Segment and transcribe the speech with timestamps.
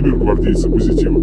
[0.00, 1.20] гвардейца позитива.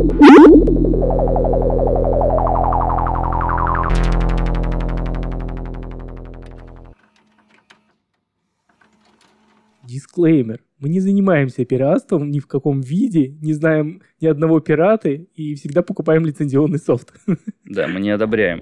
[9.84, 10.62] Дисклеймер.
[10.80, 15.82] Мы не занимаемся пиратством ни в каком виде, не знаем ни одного пирата и всегда
[15.82, 17.14] покупаем лицензионный софт.
[17.66, 18.62] Да, мы не одобряем.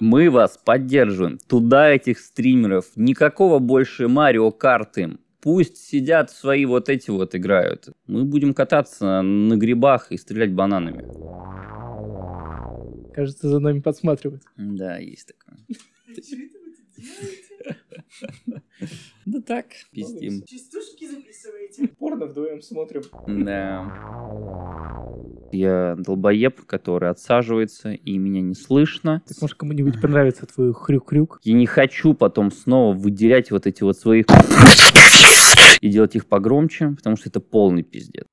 [0.00, 1.38] Мы вас поддерживаем.
[1.46, 2.86] Туда этих стримеров.
[2.96, 5.18] Никакого больше Марио Карты.
[5.46, 7.90] Пусть сидят свои вот эти вот играют.
[8.08, 11.04] Мы будем кататься на грибах и стрелять бананами.
[13.14, 14.42] Кажется, за нами подсматривают.
[14.56, 15.64] Да, есть такое.
[19.26, 20.42] Да так, пиздим.
[20.46, 21.88] Частушки записываете?
[21.98, 23.02] Порно вдвоем смотрим.
[23.26, 23.92] Да.
[25.52, 29.22] Я долбоеб, который отсаживается, и меня не слышно.
[29.26, 31.40] Так может кому-нибудь понравится твой хрюк-хрюк?
[31.42, 34.22] Я не хочу потом снова выделять вот эти вот свои
[35.80, 38.26] и делать их погромче, потому что это полный пиздец.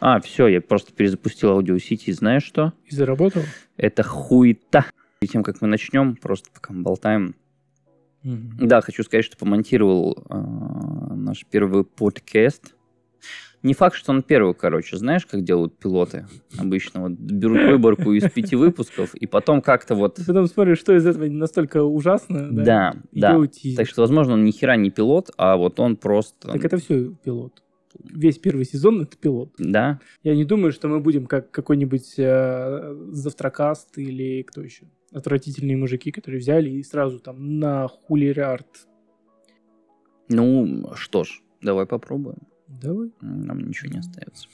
[0.00, 2.72] А, все, я просто перезапустил аудиосети, знаешь что?
[2.86, 3.42] И заработал?
[3.76, 4.86] Это хуета.
[5.20, 7.34] Перед тем, как мы начнем, просто пока мы болтаем.
[8.22, 8.66] Мгм.
[8.66, 12.74] Да, хочу сказать, что помонтировал э, наш первый подкаст.
[13.62, 14.96] Не факт, что он первый, короче.
[14.96, 16.26] Знаешь, как делают пилоты
[16.58, 17.02] обычно?
[17.02, 20.18] Вот берут выборку из пяти выпусков, и потом как-то вот...
[20.26, 22.94] Потом смотришь, что из этого настолько ужасно, да?
[23.12, 23.76] Да, И.
[23.76, 26.48] Так что, возможно, он ни хера не пилот, а вот он просто...
[26.48, 27.62] Так это все пилот.
[28.02, 29.52] Весь первый сезон это пилот.
[29.58, 34.86] Да, Я не думаю, что мы будем как какой-нибудь э, завтракаст или кто еще.
[35.12, 38.86] Отвратительные мужики, которые взяли и сразу там на хулиард.
[40.28, 42.38] ну что ж, давай попробуем.
[42.70, 43.12] Давай.
[43.20, 44.48] Нам ничего не остается.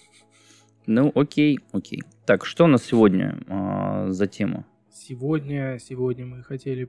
[0.86, 2.02] Ну, окей, окей.
[2.24, 4.64] Так, что у нас сегодня а, за тема?
[4.92, 6.88] Сегодня, сегодня мы хотели,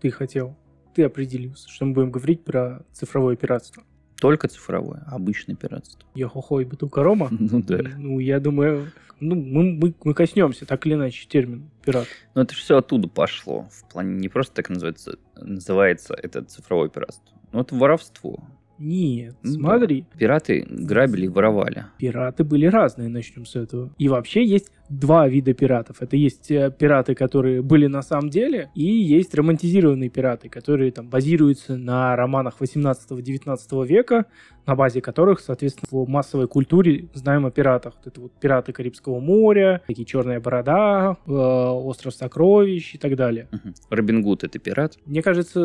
[0.00, 0.56] ты хотел,
[0.94, 3.82] ты определился, что мы будем говорить про цифровое пиратство.
[4.20, 6.06] Только цифровое, обычное пиратство.
[6.14, 7.28] Йохохо и Бутылка Рома.
[7.38, 7.80] Ну да.
[7.96, 12.06] Ну, я думаю, ну, мы, мы, мы коснемся, так или иначе, термин пират.
[12.34, 13.68] Но это все оттуда пошло.
[13.70, 17.34] В плане не просто так называется, называется это цифровое пиратство.
[17.52, 18.44] Ну, это воровство.
[18.82, 21.84] Нет, Ну смотри, Пираты грабили и воровали.
[21.98, 23.92] пираты были разные, начнем с этого.
[23.98, 26.02] И вообще есть два вида пиратов.
[26.02, 31.08] Это есть э, пираты, которые были на самом деле, и есть романтизированные пираты, которые там
[31.08, 34.26] базируются на романах 18-19 века,
[34.66, 37.94] на базе которых, соответственно, в массовой культуре знаем о пиратах.
[37.96, 43.48] Вот это вот пираты Карибского моря, такие Черная борода, э, Остров сокровищ и так далее.
[43.52, 43.74] Мгм.
[43.90, 44.98] Робин Гуд это пират.
[45.06, 45.60] Мне кажется,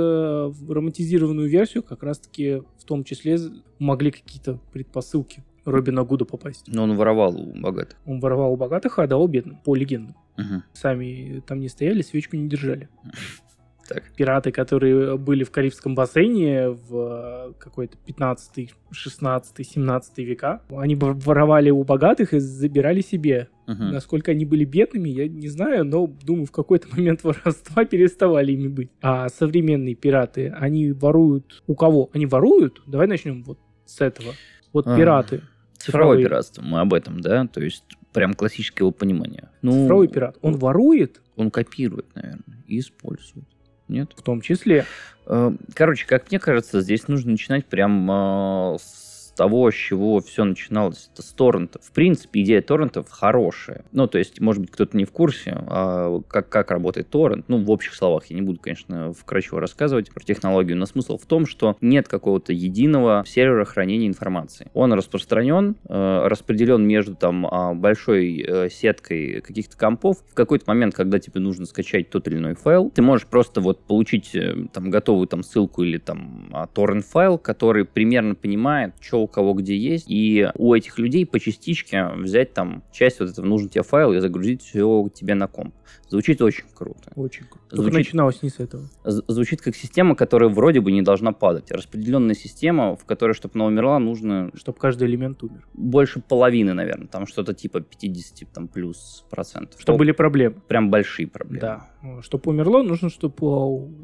[0.49, 3.37] в романтизированную версию как раз-таки в том числе
[3.79, 6.65] могли какие-то предпосылки Робина Гуда попасть.
[6.67, 7.97] Но он воровал у богатых.
[8.05, 10.15] Он воровал у богатых, а отдавал бедным, по легендам.
[10.37, 10.63] Мгм.
[10.73, 12.89] Сами там не стояли, свечку не держали.
[13.87, 14.03] Так.
[14.15, 21.69] Пираты, которые были в Карибском бассейне в э, какой-то 15 16 17 века, они воровали
[21.69, 23.49] у богатых и забирали себе.
[23.67, 23.91] Мгм.
[23.91, 28.67] Насколько они были бедными, я не знаю, но думаю, в какой-то момент воровства переставали ими
[28.69, 28.89] быть.
[29.01, 32.09] А современные пираты, они воруют у кого?
[32.13, 32.81] Они воруют?
[32.87, 34.33] Давай начнем вот с этого.
[34.73, 35.41] Вот А, пираты.
[35.85, 36.25] Цифровое Цифровые.
[36.25, 37.46] пиратство, мы об этом, да?
[37.47, 39.50] То есть прям классическое его понимание.
[39.62, 40.38] Ну, Цифровой пират.
[40.41, 43.46] Он ворует, Он копирует, наверное, и использует.
[43.88, 44.13] Нет?
[44.18, 44.85] в том числе.
[45.28, 49.04] Э, Короче, как мне кажется, здесь нужно начинать прям э, с
[49.35, 51.09] того, с чего все начиналось.
[51.13, 51.84] Это с торрентов.
[51.84, 53.85] В принципе, идея торрентов хорошая.
[53.91, 57.46] Ну, то есть, может быть, кто-то не в курсе, а как, как работает торрент.
[57.47, 61.25] Ну, в общих словах я не буду, конечно, вкратчиво рассказывать про технологию, но смысл в
[61.25, 64.68] том, что нет какого-то единого сервера хранения информации.
[64.73, 70.17] Он распространен, э, распределен между там а, большой э, сеткой каких-то компов.
[70.29, 73.84] В какой-то момент, когда тебе нужно скачать тот или иной файл, ты можешь просто вот
[73.85, 79.27] получить э, там готовую там ссылку или там а, торрент-файл, который примерно понимает, что у
[79.27, 83.71] кого где есть, и у этих людей по частичке взять там часть вот этого нужного
[83.71, 85.73] тебе файла и загрузить все тебе на комп.
[86.07, 87.11] Звучит очень круто.
[87.15, 87.66] Очень круто.
[87.69, 88.83] Только Звучит- начиналось не с этого.
[89.03, 91.72] Звучит как система, которая вроде бы не должна падать.
[91.72, 95.67] Распределенная система, в которой, чтобы она умерла, нужно Чтобы каждый элемент умер.
[95.73, 97.07] больше половины, наверное.
[97.07, 99.81] Там что-то типа 50 там, плюс процентов.
[99.81, 100.55] Чтобы были проблемы.
[100.67, 101.61] Прям большие проблемы.
[101.61, 101.89] Да.
[102.21, 103.35] Чтобы умерло, нужно, чтобы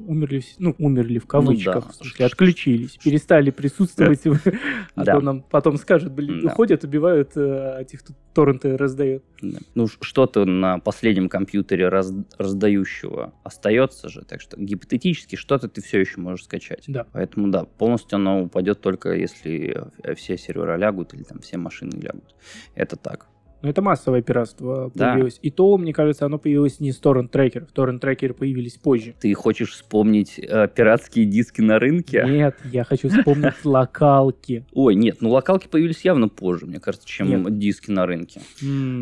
[0.08, 0.56] умерли все.
[0.58, 1.76] Ну, умерли в кавычках.
[1.86, 1.92] да.
[1.92, 4.22] в смысле, отключились, перестали присутствовать.
[5.12, 5.20] А Да.
[5.20, 6.52] то нам потом скажут, блин, Да.
[6.52, 9.24] уходят, убивают э, этих тут торренты раздают.
[9.42, 9.60] Да.
[9.76, 16.00] Ну, что-то на последнем компьютере раз- раздающего остается же, так что гипотетически что-то ты все
[16.00, 16.84] еще можешь скачать.
[16.88, 17.06] Да.
[17.12, 21.92] Поэтому да, полностью оно упадет только если э, все сервера лягут или там все машины
[22.00, 22.36] лягут.
[22.76, 23.28] Это так.
[23.62, 25.12] Но это массовое пиратство Да.
[25.12, 25.40] появилось.
[25.42, 27.72] И то, мне кажется, оно появилось не с торрент-трекеров.
[27.72, 29.14] Торрент-трекеры появились позже.
[29.20, 32.26] Ты хочешь вспомнить э, пиратские диски на рынке?
[32.28, 34.66] Нет, я хочу вспомнить локалки.
[34.74, 38.42] Ой, нет, ну локалки появились явно позже, мне кажется, чем диски на рынке.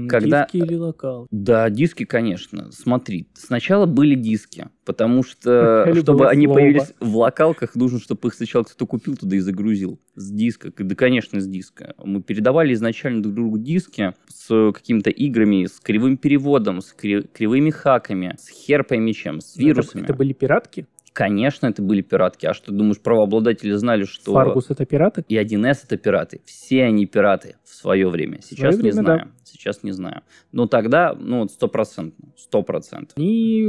[0.09, 1.27] Когда- Диски или локалки?
[1.31, 2.71] Да, диски, конечно.
[2.71, 8.63] Смотри, сначала были диски, потому что, чтобы они появились в локалках, нужно, чтобы их сначала
[8.63, 9.99] кто-то купил туда и загрузил.
[10.19, 10.69] С диска.
[10.77, 11.93] Да, конечно, с диска.
[12.03, 17.69] Мы передавали изначально друг другу диски с какими-то играми, с кривым переводом, с кри- кривыми
[17.69, 20.03] хаками, с хер пойми чем, с Это- вирусами.
[20.03, 20.87] Это, были пиратки?
[21.13, 22.45] Конечно, это были пиратки.
[22.45, 24.33] А что, думаешь, правообладатели знали, что...
[24.33, 25.23] Фаргус это пираты?
[25.27, 26.41] И 1С это пираты.
[26.45, 28.39] Все они пираты в свое время.
[28.41, 29.01] Сейчас не время, да.
[29.01, 29.31] знаю.
[29.43, 30.21] Сейчас не знаю.
[30.51, 32.29] Но тогда, ну, вот стопроцентно.
[32.37, 33.17] Сто процентов.
[33.17, 33.65] Они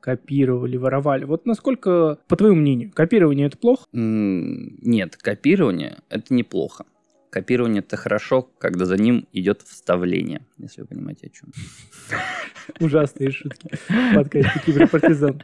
[0.00, 1.24] копировали, воровали.
[1.24, 3.86] Вот насколько, по твоему мнению, копирование это плохо?
[3.92, 6.84] Нет, копирование это неплохо.
[7.34, 11.50] Копирование это хорошо, когда за ним идет вставление, если вы понимаете о чем.
[12.78, 13.70] Ужасные шутки.
[14.14, 15.42] Подкасте Киберпартизан.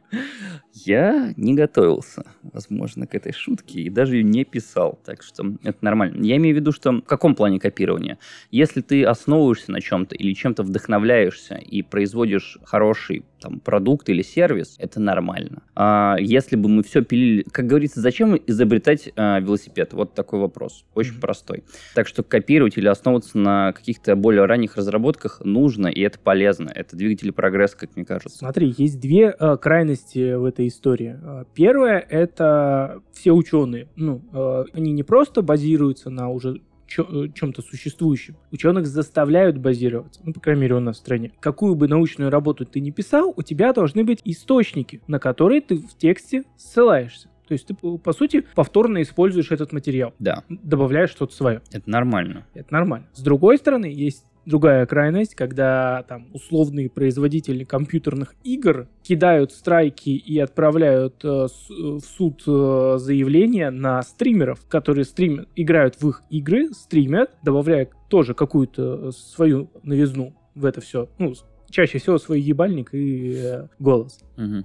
[0.73, 5.79] Я не готовился, возможно, к этой шутке и даже ее не писал, так что это
[5.85, 6.25] нормально.
[6.25, 8.19] Я имею в виду, что в каком плане копирования?
[8.53, 14.77] Если ты основываешься на чем-то или чем-то вдохновляешься и производишь хороший там, продукт или сервис,
[14.79, 15.63] это нормально.
[15.75, 19.93] А если бы мы все пилили, как говорится, зачем изобретать а, велосипед?
[19.93, 21.21] Вот такой вопрос, очень Мгм.
[21.21, 21.65] простой.
[21.95, 26.71] Так что копировать или основываться на каких-то более ранних разработках нужно, и это полезно.
[26.75, 28.39] Это двигатель прогресса, как мне кажется.
[28.39, 31.19] Смотри, есть две э, крайности в этой истории.
[31.23, 33.89] Э, Первое это все ученые.
[33.97, 36.61] Ну, э, они не просто базируются на уже
[36.91, 38.37] чем-то существующем.
[38.51, 41.33] Ученых заставляют базироваться, ну, по крайней мере, у нас в стране.
[41.41, 45.77] Какую бы научную работу ты ни писал, у тебя должны быть источники, на которые ты
[45.77, 47.30] в тексте ссылаешься.
[47.51, 51.63] То есть ты, по сути, повторно используешь этот материал, Да, добавляешь что-то свое.
[51.73, 52.47] это нормально.
[52.55, 53.09] Это нормально.
[53.13, 60.39] С другой стороны, есть другая крайность, когда там условные производители компьютерных игр кидают страйки и
[60.39, 66.23] отправляют э, с- э, в суд э, заявления на стримеров, которые стримят, играют в их
[66.31, 71.09] игры, стримят, добавляя тоже какую-то свою новизну в это все.
[71.19, 71.35] Ну,
[71.71, 74.19] чаще всего свой ебальник и э, голос.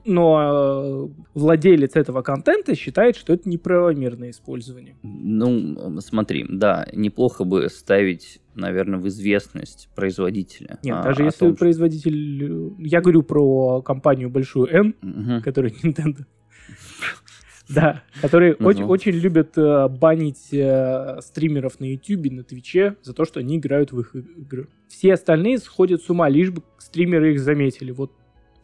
[0.06, 4.96] Но э, владелец этого контента считает, что это неправомерное использование.
[5.04, 10.80] Ну, смотри, да, неплохо бы ставить, наверное, в известность производителя.
[10.84, 12.44] Нет, а, даже если том, что- производитель...
[12.44, 15.42] э, Я говорю про компанию большую N, Мгм.
[15.42, 16.26] которая Nintendo.
[17.70, 23.40] Да, которые очень, любят э, банить э, стримеров на YouTube, на Твиче за то, что
[23.40, 24.68] они играют в их игры.
[24.88, 27.92] Все остальные сходят с ума, лишь бы стримеры их заметили.
[27.92, 28.12] Вот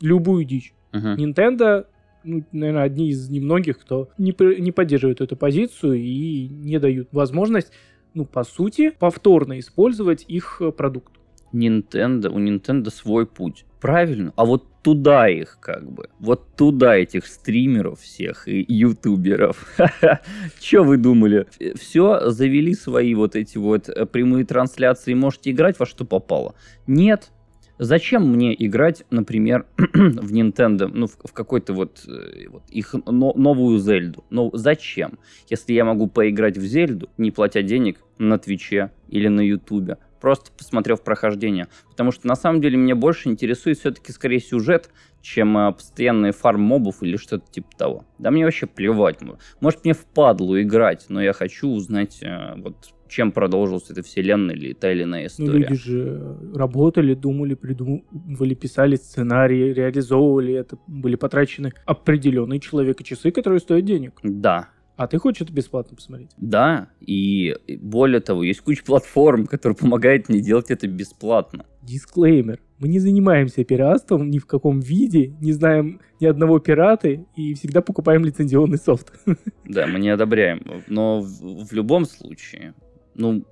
[0.01, 0.73] любую дичь.
[0.91, 1.85] Nintendo,
[2.23, 7.71] ну, наверное, одни из немногих, кто не, не поддерживает эту позицию и не дают возможность,
[8.13, 11.13] ну, по сути, повторно использовать их э, продукт.
[11.53, 13.65] Nintendo, у Nintendo свой путь.
[13.79, 14.33] Правильно.
[14.35, 16.09] А вот туда их как бы.
[16.19, 19.65] Вот туда этих стримеров всех и ютуберов.
[20.59, 21.47] Че вы думали?
[21.75, 26.55] Все, завели свои вот эти вот э, прямые трансляции, можете играть во что попало?
[26.87, 27.31] Нет.
[27.77, 33.33] Зачем мне играть, например, в Nintendo, ну, в, в какой-то вот, э, вот их но-
[33.33, 34.23] новую Зельду?
[34.29, 35.17] Ну, зачем?
[35.49, 40.51] Если я могу поиграть в Зельду, не платя денег на Твиче или на Ютубе, просто
[40.57, 41.67] посмотрев прохождение.
[41.89, 44.89] Потому что на самом деле меня больше интересует все-таки скорее сюжет,
[45.21, 48.05] чем а, постоянный фарм мобов или что-то типа того.
[48.19, 49.19] Да мне вообще плевать.
[49.59, 52.75] Может мне впадлу играть, но я хочу узнать, э, вот
[53.07, 55.59] чем продолжилась эта вселенная или та или иная Ну, история.
[55.59, 60.77] люди же работали, думали, придумывали, писали сценарии, реализовывали это.
[60.87, 64.13] Были потрачены определенные человека часы, которые стоят денег.
[64.23, 66.29] Да, А ты хочешь это бесплатно посмотреть?
[66.37, 71.65] да, и более того, есть куча платформ, которые помогают мне делать это бесплатно.
[71.81, 72.59] Дисклеймер.
[72.77, 77.81] Мы не занимаемся пиратством ни в каком виде, не знаем ни одного пирата и всегда
[77.81, 79.13] покупаем лицензионный софт.
[79.65, 80.65] Да, мы не одобряем.
[80.87, 82.73] Но в, в любом случае,
[83.15, 83.45] ну,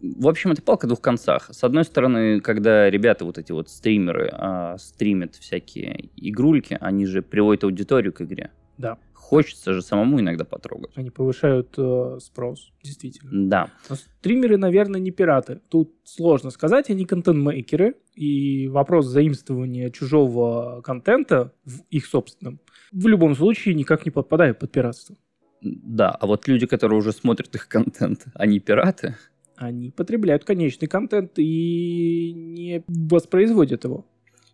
[0.00, 1.48] в общем, это палка о двух концах.
[1.52, 7.22] С одной стороны, когда ребята, вот эти вот стримеры, а, стримят всякие игрульки, они же
[7.22, 8.50] приводят аудиторию к игре.
[8.76, 8.98] Да.
[9.34, 10.92] Хочется же самому иногда потрогать.
[10.94, 13.30] Они повышают э, спрос, действительно.
[13.48, 13.70] Да.
[13.88, 15.60] Но стримеры, наверное, не пираты.
[15.68, 17.94] Тут сложно сказать, они контент-мейкеры.
[18.14, 22.60] И вопрос заимствования чужого контента в их собственном
[22.94, 25.16] в любом случае никак не подпадает под пиратство.
[25.60, 29.16] Да, а вот люди, которые уже смотрят их контент, они пираты?
[29.56, 34.06] Они потребляют конечный контент и не воспроизводят его.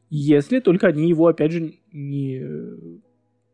[0.08, 3.00] Если только они его, опять же, не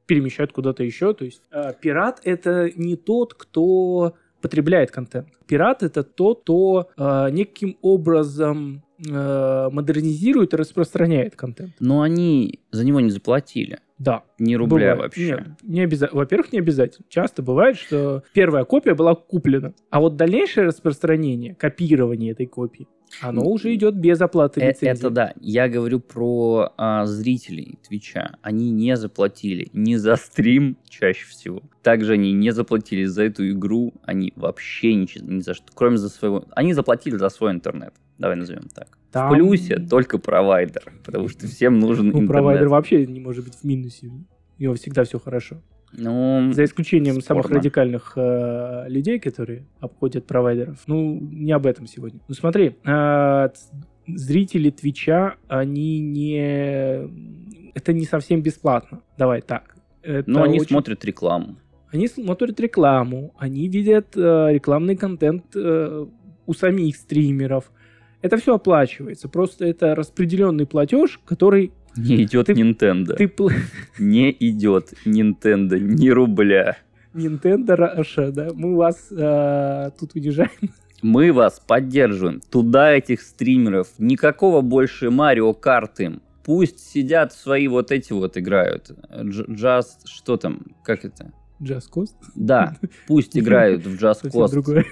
[0.06, 1.12] перемещают куда-то еще.
[1.14, 5.28] То есть э, пират это не тот, кто потребляет контент.
[5.46, 11.74] Пират это тот, кто э, неким образом э, модернизирует и распространяет контент.
[11.80, 13.78] Но они за него не заплатили.
[13.98, 14.22] Да.
[14.38, 14.98] Ни рубля бывает.
[14.98, 15.26] вообще.
[15.26, 17.06] Нет, не обяза- Во-первых, не обязательно.
[17.08, 22.86] Часто бывает, что первая копия была куплена, а вот дальнейшее распространение, копирование этой копии,
[23.22, 25.00] оно Ну, уже идет без оплаты Э, лицензии.
[25.00, 25.32] Это да.
[25.40, 28.32] Я говорю про а, зрителей Твича.
[28.42, 31.62] Они не заплатили ни за стрим чаще всего.
[31.82, 33.94] Также они не заплатили за эту игру.
[34.02, 36.44] Они вообще ничего ни за что, кроме за своего...
[36.50, 37.94] Они заплатили за свой интернет.
[38.18, 38.98] Давай назовем так.
[39.16, 42.28] Там- В плюсе только провайдер, потому что всем нужен Ну, интернет.
[42.30, 44.08] провайдер вообще не может быть в минусе.
[44.08, 45.56] У него всегда все хорошо.
[45.92, 47.58] Ну, За исключением самых Спорно.
[47.60, 50.78] радикальных э, людей, которые обходят провайдеров.
[50.86, 52.20] Ну, не об этом сегодня.
[52.28, 53.48] Ну, смотри, э,
[54.06, 57.08] зрители Твича, они не...
[57.74, 59.00] Это не совсем бесплатно.
[59.18, 59.76] Давай так.
[60.02, 61.56] Это но они очень- смотрят рекламу.
[61.92, 66.06] Они смотрят рекламу, они видят э, рекламный контент э,
[66.46, 67.70] у самих стримеров.
[68.22, 69.28] Это все оплачивается.
[69.28, 73.14] Просто это распределенный платеж, который Не идет Ты- Nintendo.
[73.14, 73.30] ты
[73.98, 76.78] Не идет Nintendo ни рубля.
[77.14, 80.50] Nintendo Russia, да, мы вас э, тут унижаем.
[81.02, 82.40] Мы вас поддерживаем.
[82.50, 83.88] Туда этих стримеров.
[83.98, 86.22] Никакого больше Марио Карт им.
[86.44, 88.90] Пусть сидят свои вот эти вот играют.
[89.10, 91.32] Just, что там, как это?
[91.60, 92.10] Just Cause.
[92.34, 94.84] Да, пусть играют в Just Cause.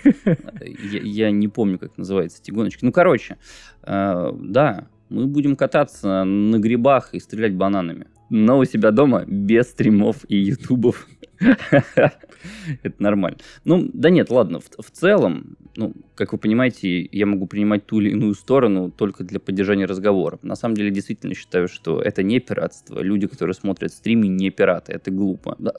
[0.90, 2.84] Я, я не помню, как называется эти гоночки.
[2.84, 3.36] Ну, короче,
[3.82, 8.06] э, да, мы будем кататься на грибах и стрелять бананами.
[8.30, 11.06] Но у себя дома без стримов и ютубов.
[12.82, 13.38] Это нормально.
[13.64, 18.00] Ну, да нет, ладно, в, в целом, ну, как вы понимаете, я могу принимать ту
[18.00, 20.38] или иную сторону только для поддержания разговора.
[20.42, 23.00] На самом деле, действительно считаю, что это не пиратство.
[23.00, 24.92] Люди, которые смотрят стримы, не пираты.
[24.92, 25.56] Это глупо.
[25.58, 25.72] Да,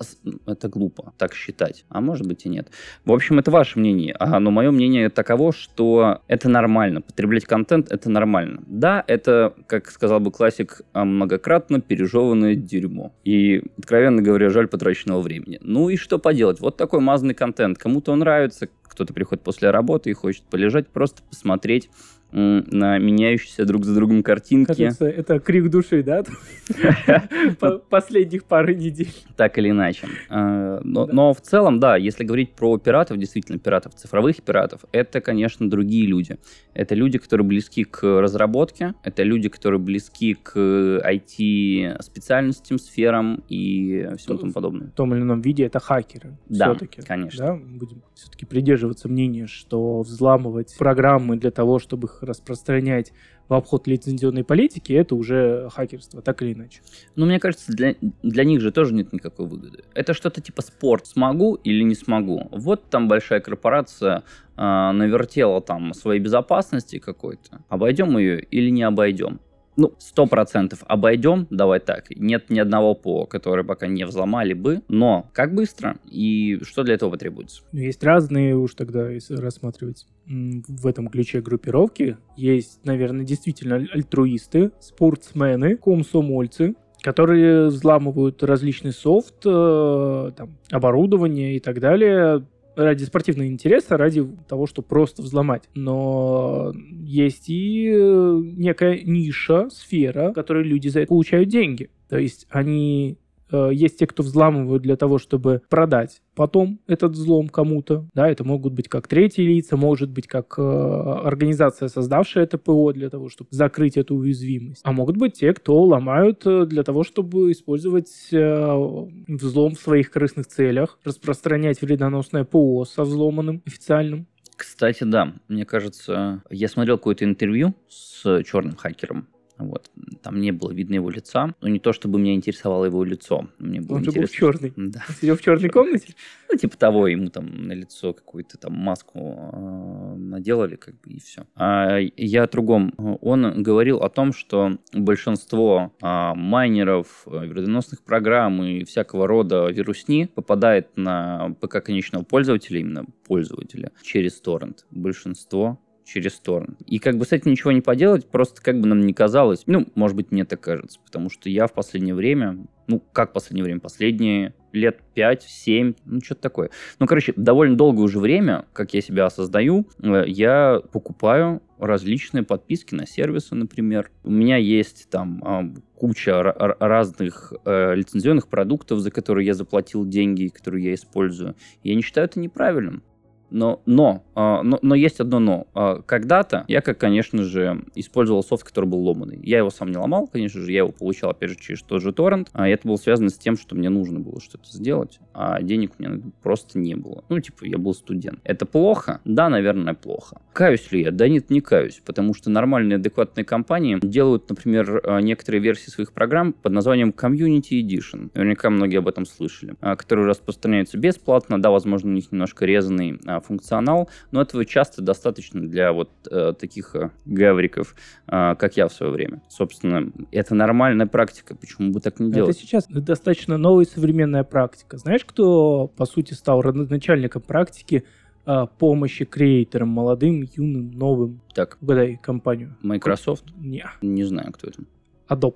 [0.45, 1.85] это глупо так считать.
[1.89, 2.69] А может быть и нет.
[3.05, 4.15] В общем, это ваше мнение.
[4.19, 7.01] А, но мое мнение таково, что это нормально.
[7.01, 8.63] Потреблять контент это нормально.
[8.67, 13.13] Да, это, как сказал бы классик, а, многократно пережеванное дерьмо.
[13.23, 15.54] И, откровенно говоря, жаль потраченного времени.
[15.61, 16.59] Ну и что поделать?
[16.59, 17.77] Вот такой мазанный контент.
[17.77, 21.89] Кому-то он нравится, кто-то приходит после работы и хочет полежать, просто посмотреть
[22.37, 24.67] на меняющиеся друг за другом картинки.
[24.73, 26.23] Кажется, это крик души, да?
[27.59, 29.09] По- Последних пары недель.
[29.37, 30.07] Так или иначе.
[30.29, 35.69] А, Но, в целом, да, если говорить про пиратов, действительно пиратов, цифровых пиратов, это, конечно,
[35.69, 36.37] другие люди.
[36.73, 40.57] Это люди, которые близки к разработке, это люди, которые близки к
[41.05, 44.87] IT-специальностям, сферам и всему То- тому подобное.
[44.87, 46.37] В том или ином виде это хакеры.
[46.49, 47.01] Да, все-таки.
[47.01, 47.55] конечно.
[47.57, 53.13] Будем все-таки придерживаться мнения, что взламывать программы для того, чтобы их распространять
[53.47, 56.81] в обход лицензионной политики, это уже хакерство, так или иначе.
[57.15, 59.83] Но мне кажется, для, для них же тоже нет никакой выгоды.
[59.93, 61.05] Это что-то типа спорт.
[61.05, 62.47] Смогу или не смогу?
[62.51, 64.23] Вот там большая корпорация
[64.55, 67.63] а, навертела там своей безопасности какой-то.
[67.69, 69.39] Обойдем ее или не обойдем?
[69.77, 72.05] Ну, сто процентов обойдем, давай так.
[72.15, 74.81] Нет ни одного ПО, который пока не взломали бы.
[74.87, 77.63] Но как быстро и что для этого потребуется?
[77.71, 83.89] Ну, Есть разные, уж тогда, если рассматривать в этом ключе группировки, есть, наверное, действительно аль-
[83.91, 93.47] альтруисты, спортсмены, комсомольцы, которые взламывают различный софт, э, там, оборудование и так далее ради спортивного
[93.47, 95.63] интереса, ради того, чтобы просто взломать.
[95.73, 101.89] Но есть и э, некая ниша, сфера, в которой люди за это получают деньги.
[102.09, 103.17] То есть они
[103.51, 108.07] есть те, кто взламывают для того, чтобы продать потом этот взлом кому-то.
[108.13, 112.91] Да, это могут быть как третьи лица, может быть как э, организация, создавшая это ПО
[112.93, 114.81] для того, чтобы закрыть эту уязвимость.
[114.83, 120.11] А могут быть те, кто ломают э, для того, чтобы использовать э, взлом в своих
[120.11, 124.27] корыстных целях, распространять вредоносное ПО со взломанным официальным.
[124.55, 129.27] Кстати, да, мне кажется, я смотрел какое-то интервью с черным хакером.
[129.57, 129.89] Вот.
[130.21, 131.53] Там не было видно его лица.
[131.61, 133.47] Но не то, чтобы меня интересовало его лицо.
[133.59, 134.37] Мне было Он же был интересно.
[134.37, 134.73] черный.
[134.95, 135.03] Да.
[135.07, 136.15] Он сидел в черной комнате?
[136.51, 141.19] Ну, типа того, ему там на лицо какую-то там маску э, наделали, как бы, и
[141.19, 141.45] все.
[141.55, 142.93] А я о другом.
[142.97, 150.29] Он говорил о том, что большинство а, майнеров, э, вредоносных программ и всякого рода вирусни
[150.33, 154.85] попадает на ПК конечного пользователя, именно пользователя, через торрент.
[154.91, 156.77] Большинство через торрент.
[156.85, 159.63] И как бы с этим ничего не поделать, просто как бы нам не казалось.
[159.65, 163.63] Ну, может быть, мне так кажется, потому что я в последнее время, ну, как последнее
[163.63, 166.69] время, последние лет 5-7, ну, что-то такое.
[166.99, 172.93] Ну, короче, довольно долгое уже время, как я себя осознаю, э, я покупаю различные подписки
[172.93, 174.11] на сервисы, например.
[174.23, 175.63] У меня есть там а,
[175.95, 181.55] куча ра- ра- разных э, лицензионных продуктов, за которые я заплатил деньги, которые я использую.
[181.83, 183.03] Я не считаю это неправильным.
[183.49, 185.67] Но, но, а, но, но есть одно но.
[185.73, 189.39] А, Когда-то я, как, конечно же, использовал софт, который был ломанный.
[189.43, 192.11] Я его сам не ломал, конечно же, я его получал, опять же, через тот же
[192.11, 192.49] торрент.
[192.53, 196.03] А это было связано с тем, что мне нужно было что-то сделать, а денег у
[196.03, 197.23] меня просто не было.
[197.29, 198.39] Ну, типа, я был студент.
[198.43, 199.21] Это плохо?
[199.25, 200.41] Да, наверное, плохо.
[200.53, 201.11] Каюсь ли я?
[201.11, 206.53] Да нет, не каюсь, потому что нормальные, адекватные компании делают, например, некоторые версии своих программ
[206.53, 208.31] под названием Community Edition.
[208.33, 209.75] Наверняка многие об этом слышали.
[209.79, 211.61] Которые распространяются бесплатно.
[211.61, 216.95] Да, возможно, у них немножко резанный функционал, но этого часто достаточно для вот э, таких
[216.95, 217.95] э, гавриков,
[218.27, 219.41] э, как я в свое время.
[219.49, 222.57] Собственно, это нормальная практика, почему бы так не Это делать?
[222.57, 224.97] сейчас достаточно новая современная практика.
[224.97, 228.05] Знаешь, кто, по сути, стал родоначальником практики
[228.45, 231.41] а, помощи креаторам, молодым, юным, новым?
[231.53, 232.75] Так, Угадай компанию.
[232.81, 233.45] Microsoft?
[233.57, 234.83] Не, Не знаю, кто это.
[235.27, 235.55] Adobe.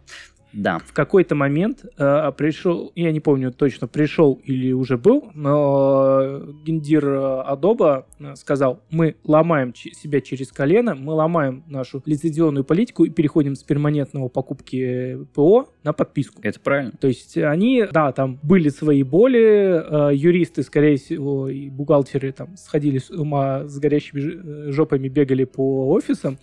[0.54, 0.80] Да.
[0.80, 7.06] В какой-то момент э, пришел, я не помню точно, пришел или уже был, но гендир
[7.06, 13.10] э, Adobe э, сказал, мы ломаем себя через колено, мы ломаем нашу лицензионную политику и
[13.10, 16.42] переходим с перманентного покупки ПО на подписку.
[16.42, 16.94] Это правильно.
[17.00, 22.58] То есть они, да, там были свои боли, э, юристы, скорее всего, и бухгалтеры там
[22.58, 26.40] сходили с ума с горящими э, жопами, бегали по офисам,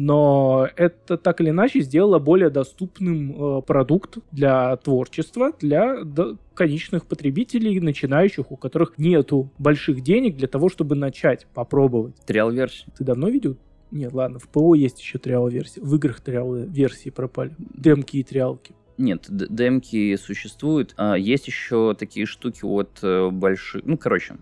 [0.00, 7.04] но это так или иначе сделало более доступным э, продукт для творчества, для до- конечных
[7.04, 12.14] потребителей, начинающих, у которых нету больших денег для того, чтобы начать попробовать.
[12.26, 12.86] Триал-версия.
[12.96, 13.56] Ты давно видел?
[13.90, 15.80] Нет, ладно, в ПО есть еще триал-версии.
[15.80, 17.56] В играх триал-версии пропали.
[17.58, 18.76] Демки и триалки.
[18.98, 20.92] Нет, демки существуют.
[20.96, 23.84] А, есть еще такие штуки от э, больших...
[23.84, 24.36] Ну, короче,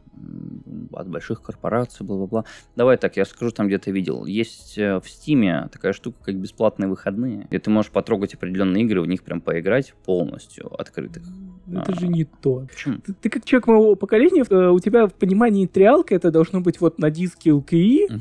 [0.93, 2.45] от больших корпораций, бла-бла-бла.
[2.75, 4.25] Давай так, я скажу, там где-то видел.
[4.25, 9.03] Есть э, в Стиме такая штука, как бесплатные выходные, где ты можешь потрогать определенные игры,
[9.03, 11.23] в них прям поиграть полностью открытых.
[11.71, 12.01] Это А.
[12.01, 12.67] же не то.
[12.69, 12.99] Почему?
[13.05, 16.81] Ты, ты как человек моего поколения, э, у тебя в понимании триалка это должно быть
[16.81, 18.21] вот на диске LKI,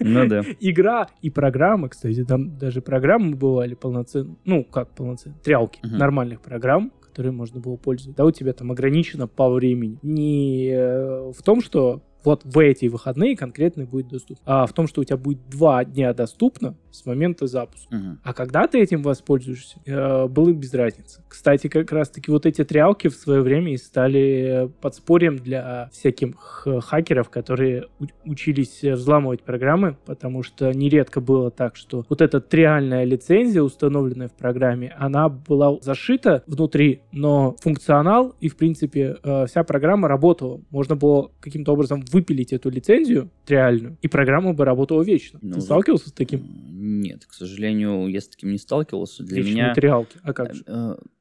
[0.00, 0.44] Ну да.
[0.60, 5.98] игра и программы, кстати, там даже программы бывали полноценные, ну как полноценные, триалки, Мгм.
[5.98, 8.16] нормальных программ, которые можно было пользоваться.
[8.16, 9.98] Да, у тебя там ограничено по времени.
[10.02, 14.86] Не э, в том, что вот в эти выходные конкретно будет доступно, а в том,
[14.86, 17.94] что у тебя будет два дня доступно с момента запуска.
[17.94, 18.20] Мгм.
[18.22, 21.22] А когда ты этим воспользуешься, э, было без разницы.
[21.28, 27.30] Кстати, как раз-таки вот эти триалки в свое время и стали подспорьем для всяких хакеров,
[27.30, 27.86] которые
[28.24, 34.28] учились э, взламывать программы, потому что нередко было так, что вот эта триальная лицензия, установленная
[34.28, 40.60] в программе, она была зашита внутри, но функционал и, в принципе, э, вся программа работала.
[40.70, 45.38] Можно было каким-то образом выпилить эту лицензию триальную, и программа бы работала вечно.
[45.42, 46.42] Ну, Ты сталкивался с таким?
[46.82, 49.22] Нет, к сожалению, я с таким не сталкивался.
[49.22, 49.74] Для Вечные меня...
[49.74, 50.18] триалки.
[50.22, 50.64] А как же?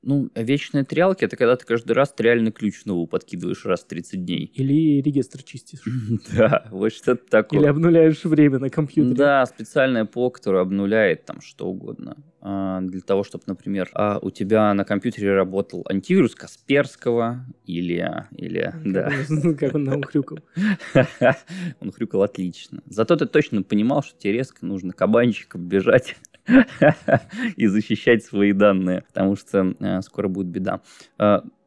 [0.02, 4.24] Ну, вечные триалки это когда ты каждый раз триальный ключ новый подкидываешь раз в 30
[4.24, 4.52] дней.
[4.56, 5.82] Или регистр чистишь.
[6.36, 7.60] Да, вот что-то такое.
[7.60, 9.16] Или обнуляешь время на компьютере.
[9.16, 12.18] Да, специальное ПО, которое обнуляет там что угодно.
[12.42, 18.26] А, Для того, чтобы, например, а, у тебя на компьютере работал антивирус Касперского или...
[18.32, 19.12] или да.
[19.60, 20.40] Как он нам хрюкал.
[21.82, 22.82] Он хрюкал отлично.
[22.88, 26.16] Зато ты точно понимал, что тебе резко нужно кабанчиком бежать
[27.56, 30.82] и защищать свои данные, потому что э, скоро будет беда.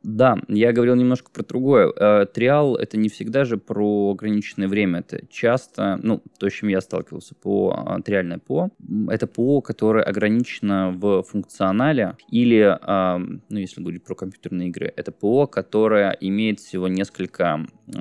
[0.02, 1.92] Да, я говорил немножко про другое.
[1.94, 5.00] Э, Триал это не всегда же про ограниченное время.
[5.00, 8.70] Это часто, ну, то, с чем я сталкивался по э, триальное ПО,
[9.08, 15.12] это ПО, которое ограничено в функционале, или, э, ну, если говорить про компьютерные игры, это
[15.12, 18.00] ПО, которое имеет всего несколько э,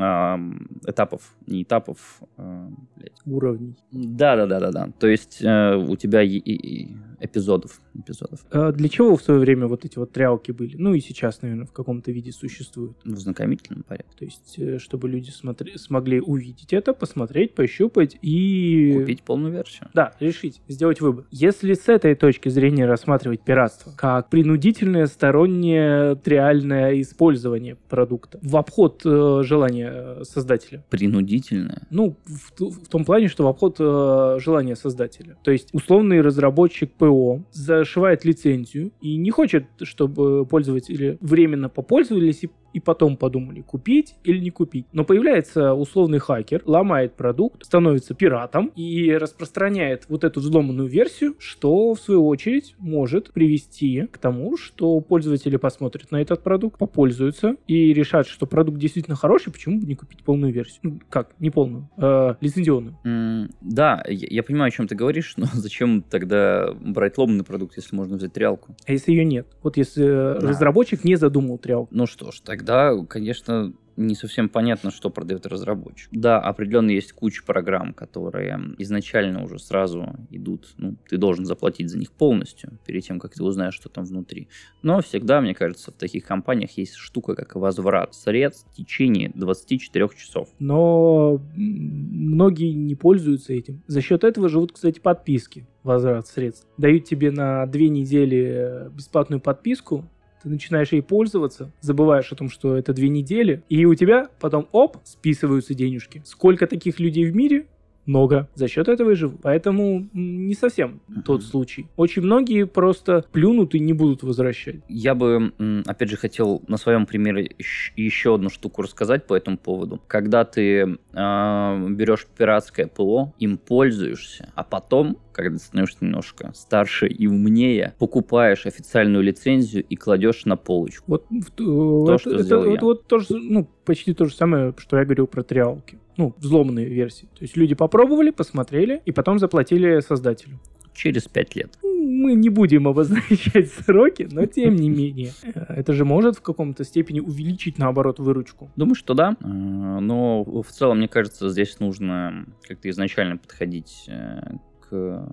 [0.88, 3.14] этапов, не этапов, блядь.
[3.26, 3.76] Уровней.
[3.92, 4.90] Да, да, да, да, да.
[5.00, 8.46] То есть э, у тебя и эпизодов, эпизодов.
[8.52, 10.76] А Для чего в свое время вот эти вот триалки были?
[10.78, 12.98] Ну и сейчас, наверное, в каком-то виде существуют.
[13.04, 14.12] В знакомительном порядке.
[14.18, 18.94] То есть, э, чтобы люди смотри- смогли увидеть это, посмотреть, пощупать и...
[19.00, 19.90] Купить полную версию.
[19.94, 21.26] Да, решить, сделать выбор.
[21.32, 29.02] Если с этой точки зрения рассматривать пиратство как принудительное стороннее триальное использование продукта в обход
[29.06, 31.88] э, желания создателя, Принудительное.
[31.90, 35.38] Ну, в, в том плане, что в обход э, желания создателя.
[35.44, 42.50] То есть условный разработчик ПО зашивает лицензию и не хочет, чтобы пользователи временно попользовались и,
[42.74, 44.86] и потом подумали, купить или не купить.
[44.94, 51.94] Но появляется условный хакер, ломает продукт, становится пиратом и распространяет вот эту взломанную версию, что
[51.94, 57.94] в свою очередь может привести к тому, что пользователи посмотрят на этот продукт, попользуются и
[57.94, 60.80] решат, что продукт действительно хороший, почему бы не купить полную версию?
[60.84, 62.98] Ну, как, не полную, э, лицензионную.
[63.04, 67.76] М, Да, я, я понимаю, о чем ты говоришь, но зачем тогда брать ломанный продукт,
[67.78, 68.76] если можно взять триалку?
[68.86, 69.48] А если ее нет?
[69.64, 70.48] Вот если э, Да.
[70.48, 71.88] разработчик не задумал триал.
[71.92, 76.10] Ну что ж, тогда, конечно, не совсем понятно, что продает разработчик.
[76.12, 81.98] Да, определенно есть куча программ, которые изначально уже сразу идут, ну, ты должен заплатить за
[81.98, 84.48] них полностью, перед тем, как ты узнаешь, что там внутри.
[84.82, 90.10] Но всегда, мне кажется, в таких компаниях есть штука, как возврат средств в течение 24
[90.16, 90.50] часов.
[90.60, 93.84] Но многие не пользуются этим.
[93.88, 96.68] За счет этого живут, кстати, подписки возврат средств.
[96.78, 100.06] Дают тебе на две недели бесплатную подписку,
[100.42, 104.68] ты начинаешь ей пользоваться, забываешь о том, что это две недели, и у тебя потом,
[104.72, 106.22] оп, списываются денежки.
[106.26, 107.68] Сколько таких людей в мире?
[108.12, 108.50] Много.
[108.56, 109.40] За счет этого и живу.
[109.42, 111.22] Поэтому не совсем uh-huh.
[111.24, 111.88] тот случай.
[111.96, 114.82] Очень многие просто плюнут и не будут возвращать.
[114.88, 115.54] Я бы,
[115.88, 117.56] опять же, хотел на своем примере
[117.96, 120.02] еще одну штуку рассказать по этому поводу.
[120.08, 127.26] Когда ты э, берешь пиратское ПО, им пользуешься, а потом когда становишься немножко старше и
[127.26, 131.06] умнее, покупаешь официальную лицензию и кладешь на полочку.
[131.08, 135.06] Вот то, это, что это, это, вот тоже, ну, почти то же самое, что я
[135.06, 137.26] говорил про триалки ну, взломанные версии.
[137.26, 140.60] То есть люди попробовали, посмотрели и потом заплатили создателю.
[140.94, 141.80] Через пять лет.
[141.82, 145.32] Мы не будем обозначать сроки, но тем не менее.
[145.44, 148.70] Это же может в каком-то степени увеличить, наоборот, выручку.
[148.76, 149.36] Думаю, что да.
[149.40, 155.28] Э, но в целом, мне кажется, здесь нужно как-то изначально подходить э, к...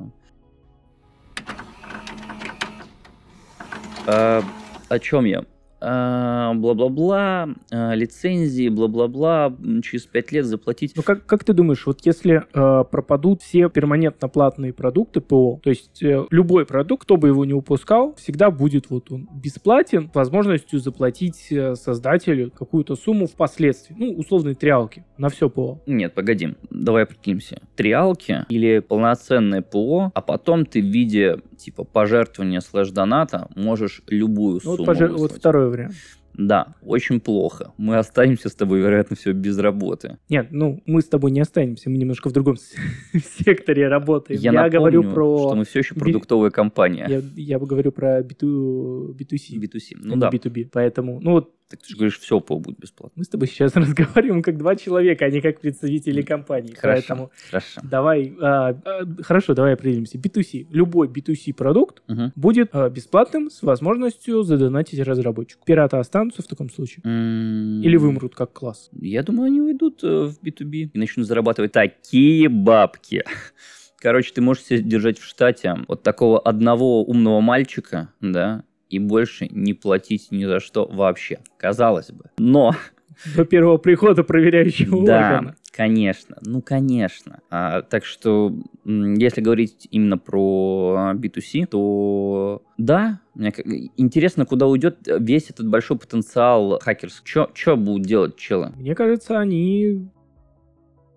[4.06, 5.44] О чем я?
[5.80, 10.92] А, бла-бла-бла, а, лицензии, бла-бла-бла, через 5 лет заплатить.
[10.96, 15.70] Ну как, как ты думаешь, вот если э, пропадут все перманентно платные продукты ПО, то
[15.70, 20.80] есть э, любой продукт, кто бы его не упускал, всегда будет вот он бесплатен, возможностью
[20.80, 25.80] заплатить э, создателю какую-то сумму впоследствии, ну, условные триалки на все ПО.
[25.86, 27.60] Нет, погоди, давай определимся.
[27.76, 34.60] Триалки или полноценное ПО, а потом ты в виде типа пожертвования слэш-доната можешь любую ну,
[34.60, 35.12] сумму вот, пожер...
[35.12, 35.94] вот второй вариант.
[36.34, 37.72] Да, очень плохо.
[37.78, 40.18] Мы останемся с тобой, вероятно, все без работы.
[40.28, 42.56] Нет, ну мы с тобой не останемся, мы немножко в другом
[43.14, 44.40] секторе работаем.
[44.40, 45.38] Я, я напомню, говорю про...
[45.38, 47.06] что мы все еще продуктовая компания.
[47.08, 49.58] Я, я говорю про B2, B2C.
[49.60, 50.30] B2C, ну да.
[50.30, 53.12] B2B, поэтому, ну вот так ты же говоришь, все ПО будет бесплатно.
[53.16, 56.74] Мы с тобой сейчас разговариваем как два человека, а не как представители компании.
[56.74, 57.80] Хорошо, Поэтому хорошо.
[57.82, 60.16] Давай, а, а, хорошо, давай определимся.
[60.18, 60.66] B2C.
[60.70, 62.32] Любой B2C продукт угу.
[62.36, 65.64] будет а, бесплатным с возможностью задонатить разработчику.
[65.66, 67.02] Пираты останутся в таком случае?
[67.04, 68.88] М-м- Или вымрут как класс?
[68.92, 73.24] Я думаю, они уйдут э, в B2B и начнут зарабатывать такие бабки.
[73.98, 79.48] Короче, ты можешь себя держать в штате вот такого одного умного мальчика, да, и больше
[79.50, 81.40] не платить ни за что вообще.
[81.56, 82.26] Казалось бы.
[82.38, 82.72] Но...
[83.36, 85.56] До первого прихода проверяющего да, органа.
[85.72, 86.36] конечно.
[86.42, 87.40] Ну, конечно.
[87.50, 93.52] А, так что, если говорить именно про B2C, то да, мне
[93.96, 97.48] интересно, куда уйдет весь этот большой потенциал хакерский.
[97.54, 98.72] Что будут делать челы?
[98.76, 100.08] Мне кажется, они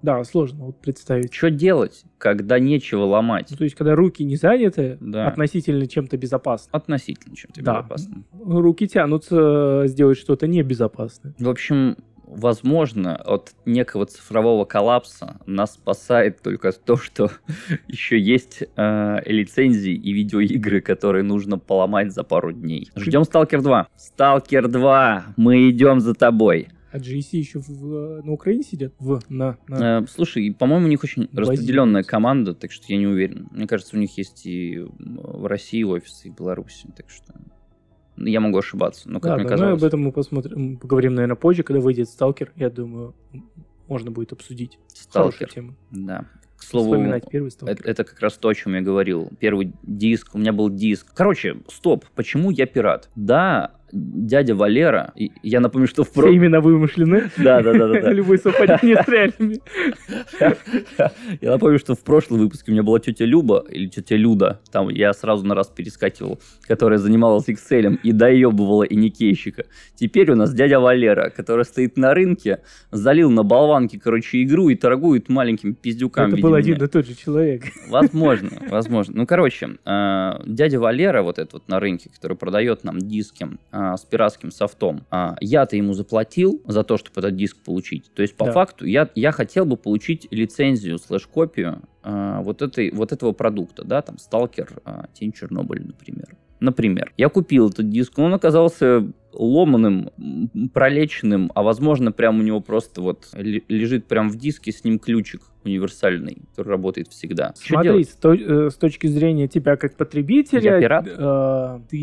[0.02, 1.34] да, сложно вот представить.
[1.34, 3.48] Что делать, когда нечего ломать?
[3.52, 5.28] Ну, то есть, когда руки не заняты, да.
[5.28, 6.70] относительно чем-то безопасным.
[6.74, 7.74] Относительно чем-то да.
[7.74, 8.26] безопасным.
[8.32, 11.34] Руки тянутся сделать что-то небезопасное.
[11.38, 11.98] В общем,
[12.32, 17.30] возможно, от некого цифрового коллапса нас спасает только то, что
[17.88, 22.90] еще есть э, лицензии и видеоигры, которые нужно поломать за пару дней.
[22.96, 23.88] Ждем Сталкер 2.
[23.96, 26.70] Сталкер 2, мы идем за тобой.
[26.91, 28.93] А GSC еще в, на Украине сидят?
[28.99, 29.99] В, на, на...
[29.99, 33.47] Э, слушай, по-моему, у них очень распределенная команда, так что я не уверен.
[33.51, 37.34] Мне кажется, у них есть и в России офисы, и в Беларуси, так что
[38.17, 39.71] я могу ошибаться, но как да, мне да, казалось.
[39.71, 42.51] Ну, об этом мы посмотрим, поговорим, наверное, позже, когда выйдет Сталкер.
[42.56, 43.15] Я думаю,
[43.88, 44.80] можно будет обсудить.
[44.88, 45.49] Сталкер.
[45.49, 45.75] тема.
[45.91, 46.25] Да.
[46.58, 46.95] К слову.
[46.95, 49.32] Это, это как раз то, о чем я говорил.
[49.39, 51.08] Первый диск, у меня был диск.
[51.15, 53.10] Короче, стоп, почему я пират?
[53.15, 56.32] Да, дядя Валера, я напомню, что в прошлом...
[56.32, 57.32] Все имена вымышлены.
[57.38, 58.12] Да, да, да, да.
[58.12, 59.60] Любые совпадения с реальными.
[61.41, 64.89] Я напомню, что в прошлом выпуске у меня была тетя Люба, или тетя Люда, там
[64.89, 69.65] я сразу на раз перескакивал, которая занималась Excel и доебывала и никейщика.
[69.95, 74.75] Теперь у нас дядя Валера, который стоит на рынке, залил на болванке, короче, игру и
[74.75, 76.34] торгует маленькими пиздюками.
[76.34, 77.63] Это был один и тот же человек.
[77.89, 79.13] Возможно, возможно.
[79.17, 83.81] Ну, короче, э, дядя Валера вот этот вот на рынке, который продает нам диски, э,
[83.82, 88.12] а, с пиратским софтом, а, я-то ему заплатил за то, чтобы этот диск получить.
[88.13, 88.52] То есть, по да.
[88.52, 94.02] факту, я, я хотел бы получить лицензию слэш-копию а, вот, этой, вот этого продукта, да,
[94.02, 96.36] там, Сталкер, а, Тень Чернобыль, например.
[96.60, 100.12] Например, я купил этот диск, но он оказался ломаным,
[100.74, 105.00] пролеченным, а возможно, прям у него просто вот ле- лежит прям в диске с ним
[105.00, 107.54] ключик универсальный, который работает всегда.
[107.56, 111.08] Смотри, с, то- э, с точки зрения тебя как потребителя, Я пират?
[111.08, 111.98] э, ты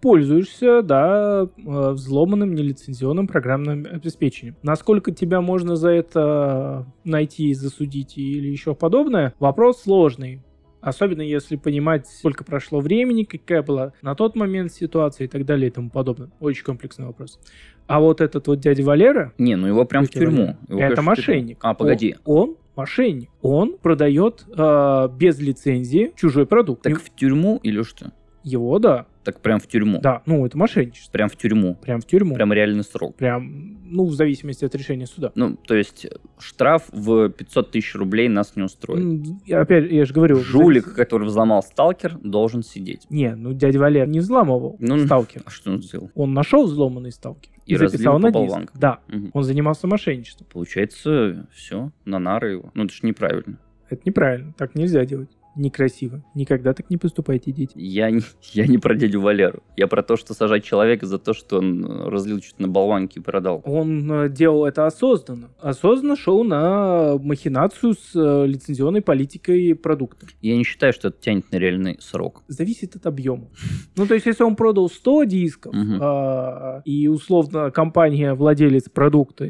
[0.00, 4.56] пользуешься, да, э, взломанным нелицензионным программным обеспечением.
[4.62, 10.42] Насколько тебя можно за это найти, засудить или еще подобное, вопрос сложный.
[10.80, 15.68] Особенно если понимать, сколько прошло времени, какая была на тот момент ситуация и так далее
[15.68, 16.30] и тому подобное.
[16.40, 17.38] Очень комплексный вопрос.
[17.86, 20.56] А вот этот вот дядя Валера, Не, ну его прям в тюрьму.
[20.68, 21.58] Его, это конечно, мошенник.
[21.60, 22.16] А, погоди.
[22.24, 23.30] Он, он мошенник.
[23.42, 26.82] Он продает э, без лицензии чужой продукт.
[26.82, 28.12] Так в тюрьму или что?
[28.42, 29.06] Его, да.
[29.24, 30.00] Так прям в тюрьму.
[30.00, 31.12] Да, ну это мошенничество.
[31.12, 31.74] Прям в тюрьму.
[31.82, 32.34] Прям в тюрьму.
[32.34, 33.16] Прям реальный срок.
[33.16, 35.30] Прям, ну, в зависимости от решения суда.
[35.34, 36.06] Ну, то есть
[36.38, 39.26] штраф в 500 тысяч рублей нас не устроит.
[39.44, 40.36] Я Опять, я же говорю...
[40.36, 43.06] Жулик, завис- который взломал сталкер, должен сидеть.
[43.10, 45.42] Не, ну дядя Валер не взламывал Ну, сталкер.
[45.44, 46.10] А что он сделал?
[46.14, 48.72] Он нашел взломанный сталкер И и, записал на диск.
[48.74, 49.30] Да, Мгм.
[49.34, 50.46] он занимался мошенничеством.
[50.50, 52.70] Получается, все, на нары его.
[52.74, 53.58] Ну, это ж неправильно.
[53.90, 55.28] Это неправильно, так нельзя делать.
[55.60, 56.22] Некрасиво.
[56.34, 57.72] Никогда так не поступайте, дети.
[57.74, 59.62] Я не, я не про дядю Валеру.
[59.76, 63.20] Я про то, что сажать человека за то, что он э, разлил что-то на болванке
[63.20, 63.60] и продал.
[63.66, 65.50] Он э, делал это осознанно.
[65.60, 70.26] Осознанно шел на махинацию с э, лицензионной политикой продукта.
[70.40, 72.42] Я не считаю, что это тянет на реальный срок.
[72.48, 73.48] Зависит от объема.
[73.96, 79.46] Ну, то есть, если он продал 100 дисков, а, и условно компания, владелец продукта,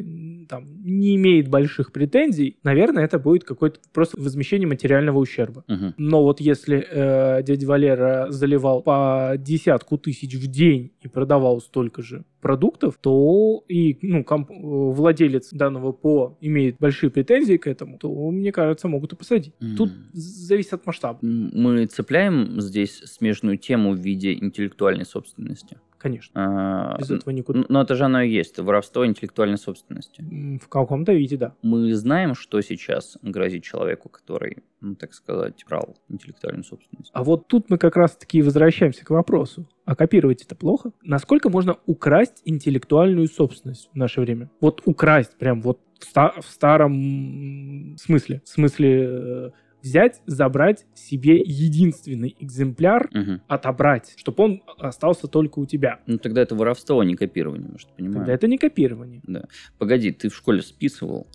[0.48, 5.64] там, не имеет больших претензий, наверное, это будет какое-то просто возмещение материального ущерба.
[5.68, 5.94] Мгм.
[6.02, 12.00] Но вот если э, дядя Валера заливал по десятку тысяч в день и продавал столько
[12.00, 17.98] же продуктов, то и ну, комп- э, владелец данного ПО имеет большие претензии к этому,
[17.98, 19.52] то, мне кажется, могут и посадить.
[19.76, 19.96] Тут М.
[20.14, 25.76] з- зависит от масштаба, Мы цепляем здесь смежную тему в виде интеллектуальной собственности.
[26.00, 26.94] Конечно.
[26.94, 27.64] А, Без этого никуда.
[27.68, 30.24] Но это же оно и есть, воровство интеллектуальной собственности.
[30.62, 31.54] В каком-то виде, да.
[31.62, 37.10] Мы знаем, что сейчас грозит человеку, который, ну, так сказать, брал интеллектуальную собственность.
[37.12, 39.68] А вот тут мы как раз-таки возвращаемся к вопросу.
[39.84, 40.92] А копировать это плохо?
[41.02, 44.50] Насколько можно украсть интеллектуальную собственность в наше время?
[44.60, 48.40] Вот украсть прям вот в, ста- в старом смысле.
[48.44, 49.50] В смысле э,
[49.82, 53.42] взять, забрать себе единственный экземпляр, Мгм.
[53.48, 56.00] отобрать, чтобы он остался только у тебя.
[56.06, 58.18] Ну, тогда это воровство, а не копирование, может, понимаешь?
[58.18, 59.22] Тогда это не копирование.
[59.78, 61.26] Погоди, ты в школе списывал?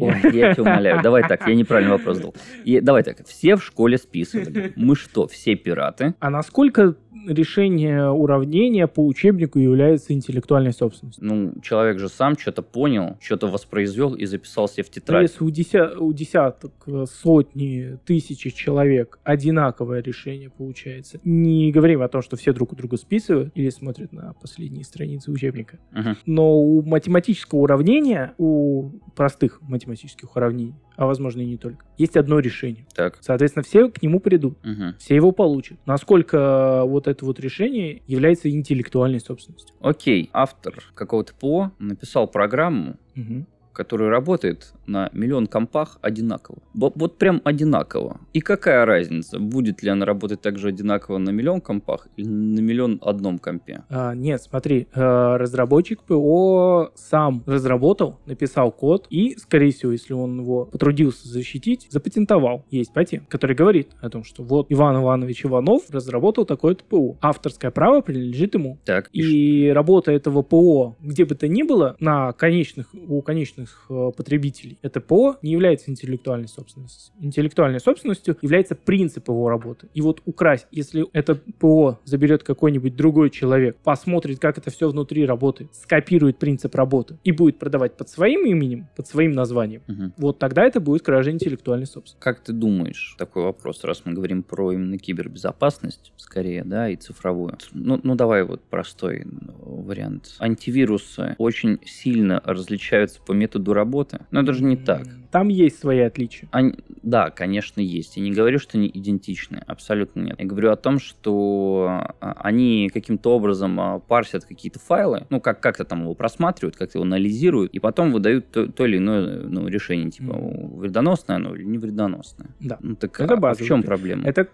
[0.00, 2.34] Ой, я тебя умоляю, давай так, я неправильный вопрос дал.
[2.64, 4.72] И, давай так, все в школе списывали.
[4.76, 6.14] Мы что, все пираты?
[6.18, 11.24] А насколько решение уравнения по учебнику является интеллектуальной собственностью?
[11.24, 15.22] Ну, человек же сам что-то понял, что-то воспроизвел и записал себе в Но тетрадь.
[15.30, 22.08] если у, деся- у десяток, э, сотни, тысячи человек одинаковое решение получается, не говорим о
[22.08, 26.16] том, что все друг у друга списывают или смотрят на последние страницы учебника, Мгм.
[26.26, 32.38] но у математического уравнения, у простых математических уравнений, а возможно и не только, есть одно
[32.38, 32.86] решение.
[32.94, 33.18] Так.
[33.20, 34.58] Соответственно, все к нему придут.
[34.64, 34.94] Мгм.
[34.98, 35.78] Все его получат.
[35.86, 39.74] Насколько вот это вот решение является интеллектуальной собственностью.
[39.80, 43.46] Окей, автор какого-то ПО написал программу, Мгм.
[43.74, 46.58] Который работает на миллион компах одинаково.
[46.74, 48.20] Вот, прям одинаково.
[48.32, 52.98] И какая разница, будет ли она работать также одинаково на миллион компах или на миллион
[53.02, 53.84] одном компе?
[53.90, 60.40] А, нет, смотри, э, разработчик ПО сам разработал, написал код и, скорее всего, если он
[60.40, 62.64] его потрудился защитить, запатентовал.
[62.70, 67.16] Есть патент, который говорит о том, что вот Иван Иванович Иванов разработал такое-то ПО.
[67.20, 68.78] Авторское право принадлежит ему.
[68.84, 73.63] Так, и И работа этого ПО, где бы то ни было, на конечных, у конечных
[73.88, 77.14] э, потребителей, это ПО не является интеллектуальной собственностью.
[77.20, 79.88] Интеллектуальной собственностью является принцип его работы.
[79.94, 85.26] И вот украсть, если это ПО заберет какой-нибудь другой человек, посмотрит, как это все внутри
[85.26, 90.14] работает, скопирует принцип работы и будет продавать под своим именем, под своим названием, Мгм.
[90.16, 92.22] вот тогда это будет кража интеллектуальной собственности.
[92.22, 97.58] Как ты думаешь, такой вопрос, раз мы говорим про именно кибербезопасность, скорее, да, и цифровую.
[97.72, 100.34] Ну, ну давай вот простой ну, вариант.
[100.38, 105.06] Антивирусы очень сильно различаются по методу работы, но это же не так.
[105.34, 106.48] Там есть свои отличия.
[106.52, 108.16] Они- да, конечно, есть.
[108.16, 109.60] Я не говорю, что они идентичны.
[109.66, 110.36] Абсолютно нет.
[110.38, 111.88] Я говорю о том, что
[112.20, 116.98] а, они каким-то образом а, парсят какие-то файлы, ну, как- как-то там его просматривают, как-то
[116.98, 121.64] его анализируют, и потом выдают то, то или иное ну, решение, типа, вредоносное оно или
[121.64, 122.50] не вредоносное.
[122.60, 122.78] Да.
[122.80, 124.22] Ну, так Это а- а в чем проблема?
[124.28, 124.46] Это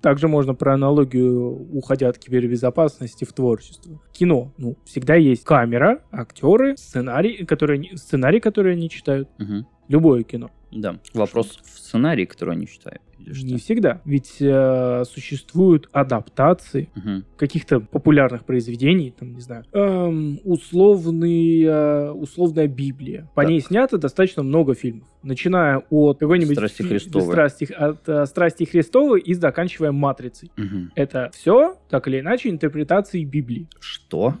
[0.00, 4.00] также можно про аналогию, уходя от кибербезопасности в творчество.
[4.12, 4.52] Кино.
[4.58, 9.28] Ну, всегда есть камера, актеры, сценарий, которые, сценарий, который они читают.
[9.38, 9.66] Мгм.
[9.88, 10.50] Любое кино.
[10.72, 10.98] Да.
[11.14, 13.00] Вопрос в сценарии, который они читают.
[13.20, 13.46] или что?
[13.46, 14.00] Не всегда.
[14.04, 17.24] Ведь э, существуют адаптации Мгм.
[17.36, 23.30] каких-то популярных произведений, там, не знаю, эм, условный, э, условная Библия.
[23.34, 23.50] По Так.
[23.50, 25.08] ней снято достаточно много фильмов.
[25.22, 26.56] Начиная от какой-нибудь...
[26.56, 27.32] «Страсти Христовы».
[27.32, 30.50] «Страсти- от э, «Страсти Христовы» и заканчивая «Матрицей».
[30.56, 30.90] Мгм.
[30.94, 33.68] Это все, так или иначе, интерпретации Библии.
[33.80, 34.34] Что?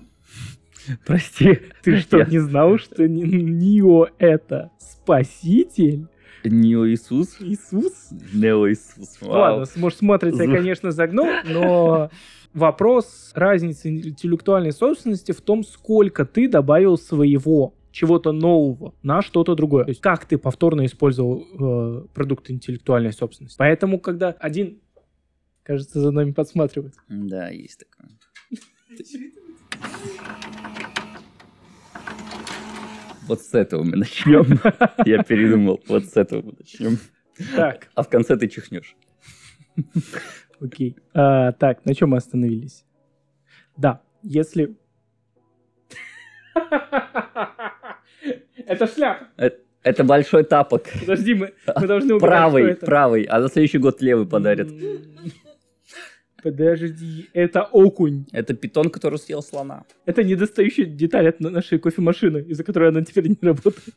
[1.06, 1.60] Прости.
[1.82, 6.06] Ты что, не знал, что Ни- Нио— это спаситель?
[6.44, 7.36] Нео Иисус?
[7.40, 8.10] Иисус?
[8.32, 9.18] Нео Иисус.
[9.20, 9.60] Вау.
[9.60, 12.10] Ладно, может, смотрится, я, конечно, загнул, но
[12.52, 19.84] вопрос разницы интеллектуальной собственности в том, сколько ты добавил своего чего-то нового на что-то другое.
[19.84, 23.56] То есть как ты повторно использовал э, продукт интеллектуальной собственности.
[23.56, 24.80] Поэтому, когда один,
[25.62, 26.94] кажется, за нами подсматривает.
[27.08, 28.10] Да, есть такое.
[33.26, 34.60] Вот с этого мы начнем.
[35.06, 35.80] Я передумал.
[35.88, 36.98] Вот с этого мы начнем.
[37.56, 38.94] Так, А в конце ты чихнешь.
[40.60, 40.96] окей.
[41.14, 42.84] А, так, на чем мы остановились?
[43.76, 44.76] Да, если...
[48.66, 49.26] Это шляпа.
[49.82, 50.84] Это большой тапок.
[51.00, 52.86] Подожди, мы, мы должны угадать, Правый, что это.
[52.86, 53.22] правый.
[53.24, 54.68] А на следующий год левый подарят.
[56.44, 58.26] Подожди, это окунь.
[58.30, 59.84] Это питон, который съел слона.
[60.04, 63.96] Это недостающая деталь от на- нашей кофемашины, из-за которой она теперь не работает.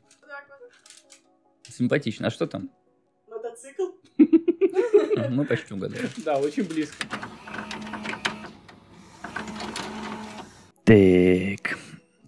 [1.64, 2.28] Симпатично.
[2.28, 2.70] А что там?
[3.30, 3.84] Мотоцикл?
[5.30, 6.08] Мы почти угадали.
[6.24, 7.06] Да, очень близко.
[10.86, 11.78] Так.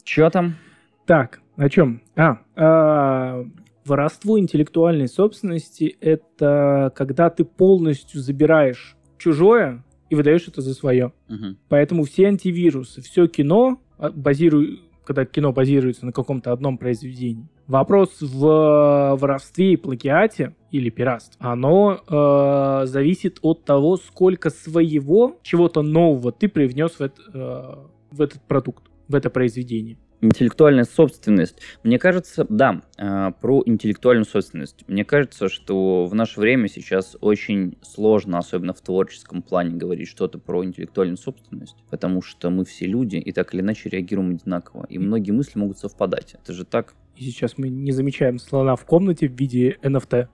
[0.04, 0.58] Чё там?
[1.06, 2.02] Так, о чем?
[2.18, 3.46] А, а,
[3.86, 11.14] воровство интеллектуальной собственности— это когда ты полностью забираешь чужое и выдаешь это за свое.
[11.28, 11.58] Мгм.
[11.70, 17.48] Поэтому все антивирусы, все кино, а, базиру- когда кино базируется на каком-то одном произведении.
[17.68, 25.82] Вопрос в воровстве и плагиате или пиратстве, оно э, зависит от того, сколько своего, чего-то
[25.82, 27.76] нового ты привнес в, эт- э,
[28.12, 29.98] в этот продукт, в это произведение.
[30.22, 31.62] Интеллектуальная собственность.
[31.84, 34.84] Мне кажется, да, э, про интеллектуальную собственность.
[34.88, 40.38] Мне кажется, что в наше время сейчас очень сложно, особенно в творческом плане, говорить что-то
[40.38, 45.00] про интеллектуальную собственность, потому что мы все люди и так или иначе реагируем одинаково, и
[45.00, 46.36] многие мысли могут совпадать.
[46.36, 46.96] Это же так.
[47.16, 50.28] И сейчас мы не замечаем слона в комнате в виде NFT.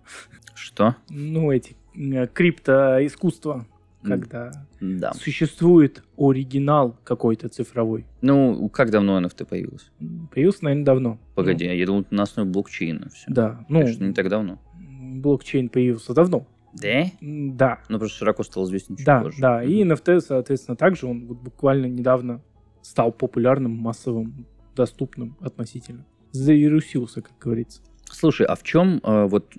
[0.56, 0.96] Что?
[1.10, 3.68] Ну, эти э, криптоискусства,
[4.08, 5.14] когда Да.
[5.14, 8.06] существует оригинал какой-то цифровой.
[8.22, 9.88] Ну, как давно NFT появился?
[10.00, 11.20] М, Появился, наверное, давно.
[11.36, 13.26] Погоди, я думал, на основе блокчейна все.
[13.28, 14.60] Ну, да, ну, не так давно.
[14.78, 16.48] блокчейн появился давно.
[16.74, 17.06] Да?
[17.22, 19.40] Да, Ну, просто широко стал известен чуть да, позже.
[19.42, 19.64] да.
[19.64, 19.94] И Мгм.
[19.94, 22.42] NFT, соответственно, также он вот буквально недавно
[22.82, 26.06] стал популярным, массовым, доступным относительно.
[26.32, 27.82] Завирусился, как говорится.
[28.12, 29.54] Слушай, а в чем, э, вот,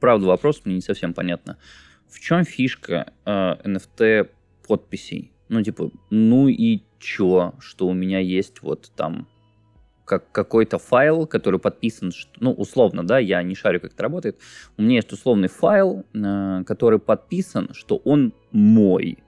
[0.00, 1.56] правда, вопрос мне не совсем понятно.
[2.12, 4.28] В чем фишка э, NFT
[4.68, 5.32] подписей?
[5.48, 9.26] Ну, типа, ну и чё, что у меня есть вот там
[10.04, 14.36] как какой-то файл, который подписан, что- ну, условно, да, я не шарю, как это работает.
[14.76, 19.18] У меня есть условный файл, э, который подписан, что он мой.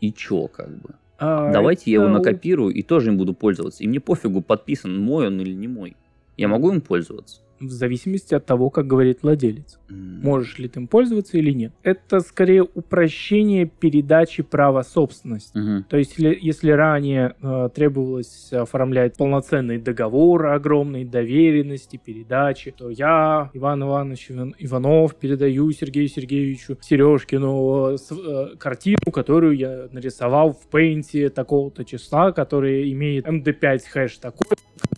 [0.00, 0.94] И чё, как бы?
[1.18, 3.84] А Давайте я его накопирую и тоже им буду пользоваться.
[3.84, 5.96] И мне пофигу, подписан мой он или не мой.
[6.36, 7.40] Я могу им пользоваться?
[7.62, 9.78] В зависимости от того, как говорит владелец.
[9.88, 11.72] Можешь ли ты им пользоваться или нет.
[11.82, 15.56] Это скорее упрощение передачи права собственности.
[15.56, 15.84] Мгм.
[15.84, 23.50] То есть, если, если ранее э, требовалось оформлять полноценный договор огромной доверенности, передачи, то я,
[23.54, 30.66] Иван Иванович Иван- Иванов, передаю Сергею Сергеевичу Сережкину э, э, картину, которую я нарисовал в
[30.68, 34.56] пейнте такого-то числа, которая имеет MD5 хэш такой,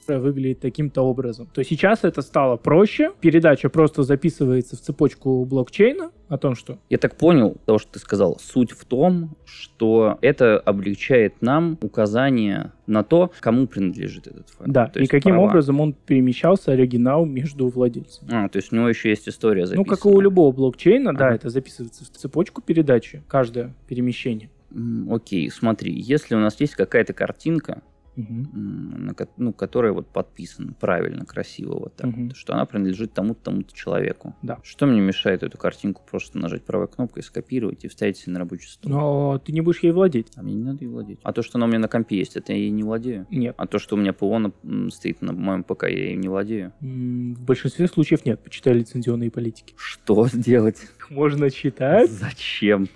[0.09, 1.49] выглядит таким-то образом.
[1.53, 3.13] То сейчас это стало проще.
[3.21, 7.99] Передача просто записывается в цепочку блокчейна о том, что Я так понял, то, что ты
[7.99, 14.71] сказал, суть в том, что это облегчает нам указание на то, кому принадлежит этот файл.
[14.73, 15.49] да, То и каким права.
[15.49, 18.31] образом он перемещался оригинал между владельцами.
[18.33, 19.87] А, то есть у него еще есть история записана.
[19.89, 21.35] Ну, как и у любого блокчейна, да, Ага.
[21.37, 24.51] это записывается в цепочку передачи, каждое перемещение.
[25.11, 27.83] Окей, смотри, если у нас есть какая-то картинка,
[28.17, 32.29] М, на ну, которая вот подписана правильно, красиво вот так Мгм.
[32.29, 34.35] вот, что она принадлежит тому-то, тому-то человеку.
[34.43, 34.59] Да.
[34.63, 38.69] Что мне мешает эту картинку просто нажать правой кнопкой, скопировать и вставить себе на рабочий
[38.69, 38.91] стол?
[38.93, 40.29] Но ты не будешь ей владеть.
[40.37, 41.19] А мне не надо ей владеть.
[41.23, 43.27] А то, что она у меня на компе есть, это я ей не владею.
[43.31, 43.55] Нет.
[43.59, 46.73] А то, что у меня ПО на- стоит на моем ПК, я им не владею.
[46.81, 49.75] В большинстве случаев нет, почитай лицензионные политики.
[49.77, 50.83] Что сделать?
[50.83, 52.11] Их можно читать.
[52.11, 52.89] Зачем?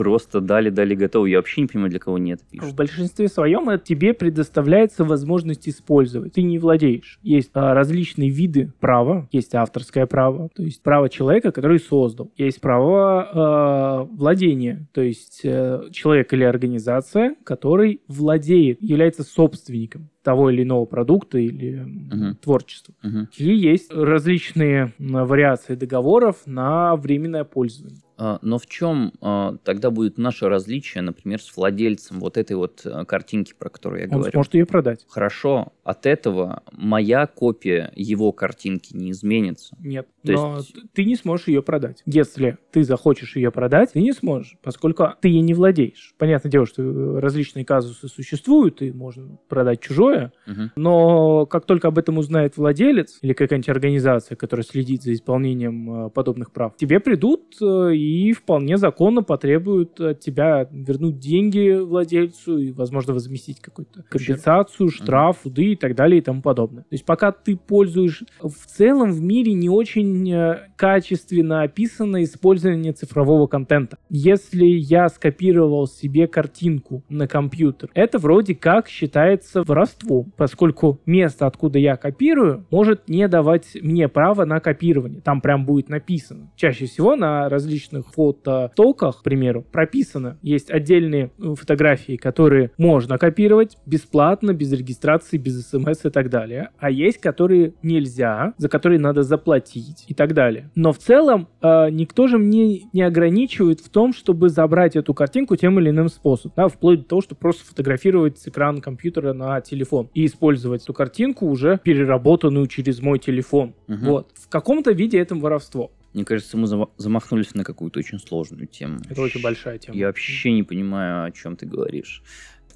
[0.00, 1.26] Просто дали-дали готово.
[1.26, 2.70] Я вообще не понимаю, для кого они это пишут.
[2.70, 6.32] В большинстве своем это тебе предоставляется возможность использовать.
[6.32, 7.18] Ты не владеешь.
[7.22, 9.28] Есть а, различные виды права.
[9.30, 12.32] Есть авторское право, то есть право человека, который создал.
[12.38, 20.50] Есть право а, владения, то есть а, человек или организация, который владеет, является собственником того
[20.50, 22.36] или иного продукта или Мгм.
[22.36, 22.94] творчества.
[23.02, 23.28] Мгм.
[23.36, 28.00] И есть различные вариации договоров на временное пользование.
[28.22, 32.82] А, Но в чем а, тогда будет наше различие, например, с владельцем вот этой вот
[32.84, 34.32] а, картинки, про которую я Он говорю?
[34.32, 35.06] сможет ее продать.
[35.08, 39.74] Хорошо, от этого моя копия его картинки не изменится.
[39.80, 42.02] Нет, То но есть- ты не сможешь ее продать.
[42.06, 46.14] Если ты захочешь ее продать, ты не сможешь, поскольку ты ей не владеешь.
[46.18, 50.72] Понятное дело, что э, различные казусы существуют, и можно продать чужое, Мгм.
[50.76, 56.10] но как только об этом узнает владелец или какая-нибудь организация, которая следит за исполнением э,
[56.10, 62.72] подобных прав, тебе придут э, и вполне законно потребуют от тебя вернуть деньги владельцу и,
[62.72, 66.82] возможно, возместить какую-то компенсацию, штраф, суды и так далее и тому подобное.
[66.82, 68.22] То есть пока ты пользуешь...
[68.40, 73.98] В целом в мире не очень э, качественно описано использование цифрового контента.
[74.08, 81.78] Если я скопировал себе картинку на компьютер, это вроде как считается воровством, поскольку место, откуда
[81.78, 85.20] я копирую, может не давать мне право на копирование.
[85.20, 86.50] Там прям будет написано.
[86.56, 90.38] Чаще всего на различных фотостоках, к примеру, прописано.
[90.42, 96.70] Есть отдельные э, фотографии, которые можно копировать бесплатно, без регистрации, без смс и так далее.
[96.78, 100.70] А есть, которые нельзя, за которые надо заплатить и так далее.
[100.74, 105.56] Но в целом э, никто же мне не ограничивает в том, чтобы забрать эту картинку
[105.56, 106.52] тем или иным способом.
[106.56, 110.92] Да, вплоть до того, что просто фотографировать с экрана компьютера на телефон и использовать эту
[110.92, 113.74] картинку уже переработанную через мой телефон.
[113.86, 114.06] Мгм.
[114.06, 114.30] Вот.
[114.34, 115.90] В каком-то виде это воровство.
[116.12, 118.98] Мне кажется, мы зама- замахнулись на какую-то очень сложную тему.
[119.08, 119.96] Это очень большая тема.
[119.96, 122.22] Я вообще не понимаю, о чем ты говоришь.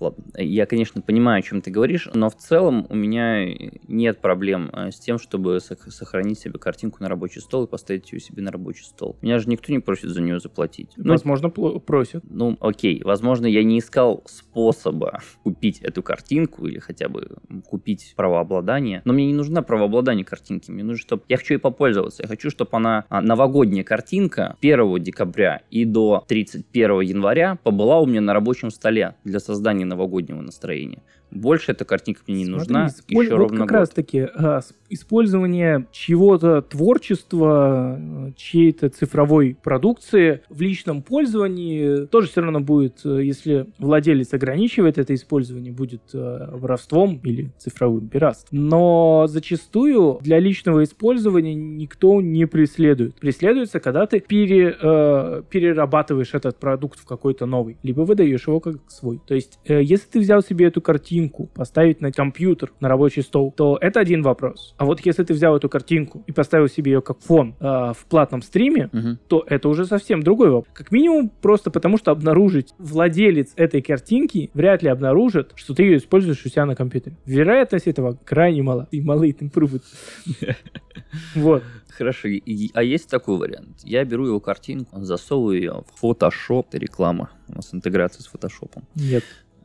[0.01, 3.47] Ладно, я, конечно, понимаю, о чем ты говоришь, но в целом у меня
[3.89, 8.13] нет проблем э, с тем, чтобы сох- сохранить себе картинку на рабочий стол и поставить
[8.13, 9.17] ее себе на рабочий стол.
[9.23, 10.91] Меня же никто не просит за нее заплатить.
[10.97, 12.23] Ну, Возможно, просят.
[12.29, 17.37] ну, окей, возможно, я не искал способа купить эту картинку или хотя бы
[17.67, 21.23] купить правообладание, но мне не нужна правообладание картинки, мне нужно, чтобы...
[21.29, 26.25] Я хочу ей попользоваться, я хочу, чтобы она, а, новогодняя картинка 1 декабря и до
[26.29, 31.03] 31 января побыла у меня на рабочем столе для создания новогоднего настроения.
[31.35, 33.77] Больше эта картинка мне не нужна Смотри, исполь- еще вот ровно как год.
[33.79, 42.41] раз таки а, использование чего-то творчества, э, чьей-то цифровой продукции в личном пользовании тоже все
[42.41, 48.69] равно будет, э, если владелец ограничивает это использование, будет э, воровством или цифровым пиратством.
[48.69, 53.15] Но зачастую для личного использования никто не преследует.
[53.17, 58.77] Преследуется, когда ты пере, э, перерабатываешь этот продукт в какой-то новый, либо выдаешь его как
[58.89, 59.21] свой.
[59.27, 60.81] То есть, э, если ты взял себе эту
[61.25, 64.75] картинку, поставить на компьютер, на рабочий стол, то это один вопрос.
[64.79, 68.07] А вот если ты взял эту картинку и поставил себе ее как фон э, в
[68.09, 69.19] платном стриме, Мгм.
[69.29, 70.75] то это уже совсем другой вопрос.
[70.75, 75.97] Как минимум просто потому, что обнаружить владелец этой картинки вряд ли обнаружит, что ты ее
[75.97, 77.17] используешь у себя на компьютере.
[77.27, 78.87] Вероятность этого крайне мала.
[78.91, 79.83] И малый improved.
[81.35, 81.63] Вот.
[81.97, 82.29] Хорошо,
[82.75, 83.81] а есть такой вариант?
[83.85, 88.83] Я беру его картинку, засовываю ее в Photoshop, реклама, у нас интеграция с Photoshop.
[88.97, 89.23] Нет.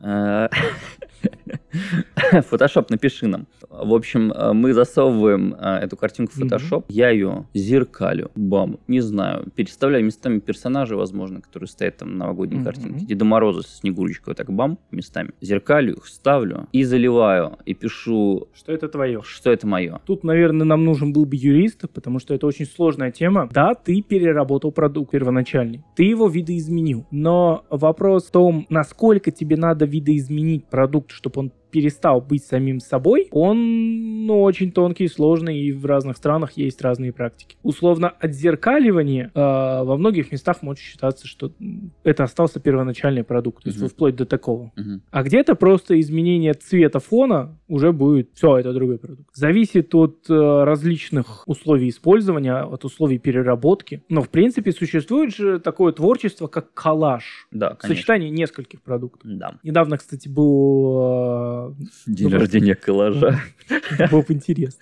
[2.32, 3.46] Photoshop, напиши нам.
[3.68, 6.38] В общем, э, мы засовываем э, эту картинку в.
[6.38, 12.26] Photoshop, я ее зеркалю, бам, не знаю, переставляю местами персонажей, возможно, которые стоят там на
[12.26, 13.06] новогодней картинке.
[13.06, 15.30] Деда Мороза с Снегурочкой, вот так бам, местами.
[15.40, 19.22] Зеркалю их, ставлю и заливаю, и пишу, Что это твое?
[19.24, 20.00] что это мое.
[20.06, 23.48] Тут, наверное, нам нужен был бы юрист, потому что это очень сложная тема.
[23.52, 29.84] Да, ты переработал продукт первоначальный, ты его видоизменил, но вопрос в том, насколько тебе надо
[29.84, 35.86] видоизменить продукт, чтобы он перестал быть самим собой, он ну, очень тонкий, сложный, и в
[35.86, 37.56] разных странах есть разные практики.
[37.62, 41.52] Условно, отзеркаливание э, во многих местах может считаться, что
[42.04, 43.88] это остался первоначальный продукт, то есть Мгм.
[43.88, 44.72] вплоть до такого.
[44.76, 45.02] Мгм.
[45.10, 49.28] А где-то просто изменение цвета фона уже будет все, это другой продукт.
[49.34, 54.02] Зависит от э, различных условий использования, от условий переработки.
[54.08, 57.46] Но в принципе существует же такое творчество, как коллаж.
[57.50, 57.88] Да, конечно.
[57.88, 59.30] Сочетание нескольких продуктов.
[59.30, 59.54] Да.
[59.62, 61.59] Недавно, кстати, был э,
[62.06, 63.38] День Ну, рождения коллажа.
[64.10, 64.80] было бы интересно.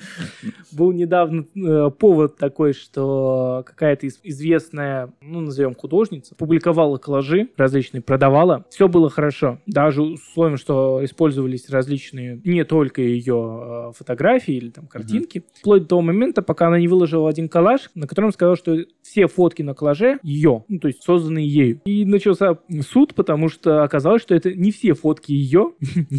[0.73, 8.01] Был недавно э, повод такой, что какая-то из- известная, ну, назовем художница, публиковала коллажи различные,
[8.03, 8.65] продавала.
[8.71, 9.59] Все было хорошо.
[9.67, 15.45] Даже условием, что использовались различные, не только ее э, фотографии или там картинки.
[15.61, 19.27] Вплоть до того момента, пока она не выложила один коллаж, на котором сказала, что все
[19.27, 21.81] фотки на коллаже ее, ну, то есть созданные ею.
[21.85, 22.59] И начался
[22.89, 25.73] суд, потому что оказалось, что это не все фотки ее,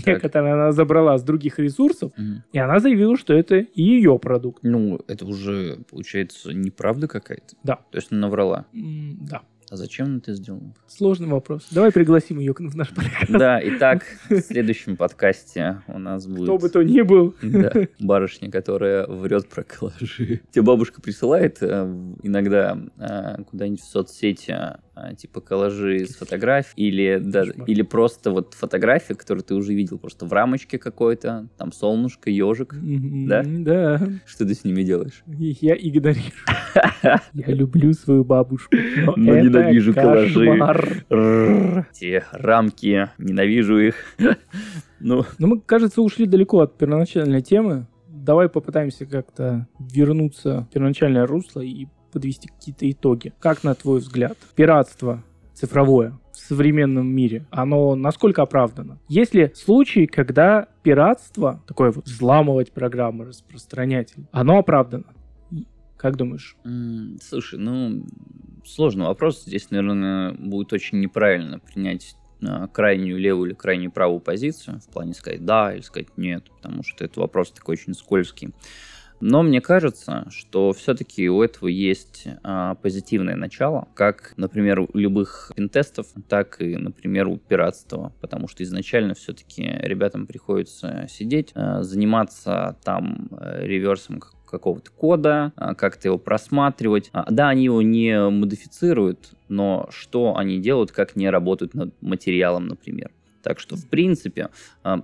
[0.06, 2.44] некоторые она забрала с других ресурсов, Мгм.
[2.52, 4.64] и она заявила, что это ее продукт.
[4.64, 7.56] Ну, это уже, получается, неправда какая-то.
[7.64, 7.76] Да.
[7.92, 8.66] То есть она наврала.
[8.74, 9.42] М, Да.
[9.72, 10.74] А зачем она это сделала?
[10.88, 11.68] Сложный вопрос.
[11.70, 13.30] Давай пригласим ее в наш подкаст.
[13.30, 16.46] Да, итак, в следующем подкасте у нас будет...
[16.46, 17.36] Кто бы то ни был.
[17.44, 20.42] Да, барышня, которая врет про коллажи.
[20.50, 21.84] Тебе бабушка присылает э,
[22.24, 24.58] иногда э, куда-нибудь в соцсети
[25.18, 30.26] типа коллажи с фотографий или даже или просто вот фотография, которую ты уже видел просто
[30.26, 32.74] в рамочке какой-то, там солнышко, ежик.
[32.74, 33.44] Мгм, Да?
[33.46, 34.02] Да.
[34.26, 35.24] Что ты с ними делаешь?
[35.28, 36.32] Я игнорирую.
[37.34, 38.76] Я люблю свою бабушку,
[39.16, 41.86] но ненавижу коллажи.
[41.94, 43.96] Те рамки, ненавижу их.
[45.02, 47.88] Ну, Но мы, кажется, ушли далеко от первоначальной темы.
[48.10, 53.34] Давай попытаемся как-то вернуться в первоначальное русло и подвести какие-то итоги.
[53.40, 59.00] Как, на твой взгляд, пиратство цифровое в современном мире, оно насколько оправдано?
[59.08, 65.06] Есть ли случаи, когда пиратство, такое вот взламывать программы, распространять, оно оправдано?
[65.98, 66.56] Как думаешь?
[67.22, 68.06] Слушай, ну,
[68.66, 69.44] сложный вопрос.
[69.44, 75.14] Здесь, наверное, будет очень неправильно принять а, крайнюю левую или крайнюю правую позицию, в плане
[75.14, 78.52] сказать да или сказать нет, потому что это вопрос такой очень скользкий.
[79.22, 85.52] Но мне кажется, что все-таки у этого есть а, позитивное начало, как, например, у любых
[85.56, 92.78] пинтестов, так и, например, у пиратства, потому что изначально все-таки ребятам приходится сидеть, а, заниматься
[92.84, 97.10] там э, реверсом как- какого-то кода, а, как-то его просматривать.
[97.14, 102.68] А, Да, они его не модифицируют, но что они делают, как не работают над материалом,
[102.68, 103.12] например.
[103.44, 104.50] Так что, в принципе,
[104.84, 105.02] а,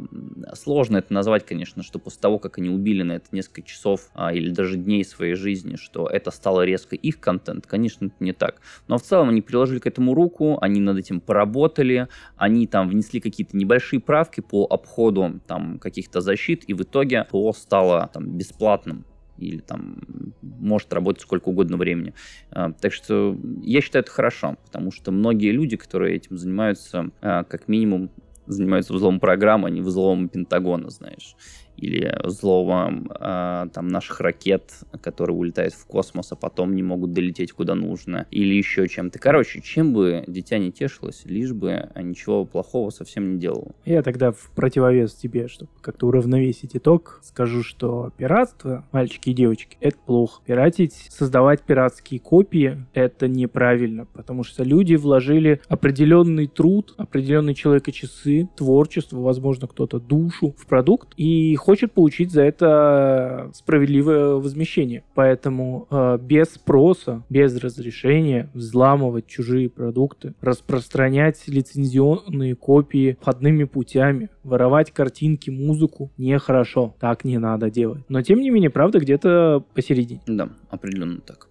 [0.54, 4.34] сложно это назвать, конечно, что после того, как они убили на это несколько часов а,
[4.34, 8.62] или даже дней своей жизни, что это стало резко их контент, конечно, это не так.
[8.88, 13.20] Но в целом они приложили к этому руку, они над этим поработали, они там внесли
[13.20, 19.06] какие-то небольшие правки по обходу там каких-то защит, и в итоге ПО стало там бесплатным
[19.38, 19.98] или там
[20.42, 22.14] может работать сколько угодно времени.
[22.52, 27.44] А, Так что я считаю это хорошо, потому что многие люди, которые этим занимаются, а,
[27.44, 28.12] как минимум
[28.48, 31.36] занимаются взломом программы, а не взломом Пентагона, знаешь.
[31.78, 34.72] Или взломом а, там наших ракет,
[35.02, 38.28] которые улетают в космос, а потом не могут долететь куда нужно.
[38.32, 39.20] Или еще чем-то.
[39.20, 43.76] Короче, чем бы дитя не тешилось, лишь бы ничего плохого совсем не делало.
[43.86, 49.78] Я тогда в противовес тебе, чтобы как-то уравновесить итог, скажу, что пиратство, мальчики и девочки,
[49.82, 50.42] это плохо.
[50.46, 59.20] Пиратить, создавать пиратские копии, это неправильно, потому что люди вложили определенный труд, определенные человека-часы, творчество,
[59.20, 65.04] возможно, кто-то душу в продукт и хочет получить за это справедливое возмещение.
[65.16, 74.92] Поэтому э, без спроса, без разрешения взламывать чужие продукты, распространять лицензионные копии входными путями, воровать
[74.92, 76.96] картинки, музыку нехорошо.
[77.00, 78.04] Так не надо делать.
[78.10, 80.22] Но тем не менее, правда где-то посередине.
[80.28, 81.48] Да, определенно так.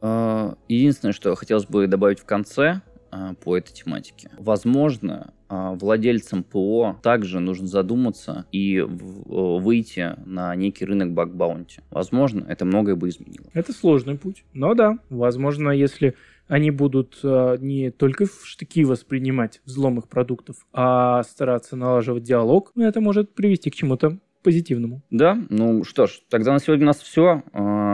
[0.00, 2.80] А, Единственное, что хотелось бы добавить в конце
[3.12, 4.30] а, по этой тематике.
[4.36, 11.80] Возможно, владельцам ПО также нужно задуматься и э, выйти на некий рынок баг-баунти.
[11.90, 13.46] Возможно, это многое бы изменило.
[13.52, 14.44] Это сложный путь.
[14.52, 16.14] Но да, возможно, если
[16.46, 22.72] они будут э, не только в штыки воспринимать взлом их продуктов, а стараться налаживать диалог,
[22.74, 25.00] ну, это может привести к чему-то позитивному.
[25.10, 27.42] Да, ну что ж, тогда на сегодня у нас все.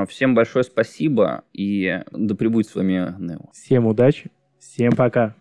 [0.09, 3.51] Всем большое спасибо и да пребудет с вами Нео.
[3.53, 5.36] Всем удачи, всем пока.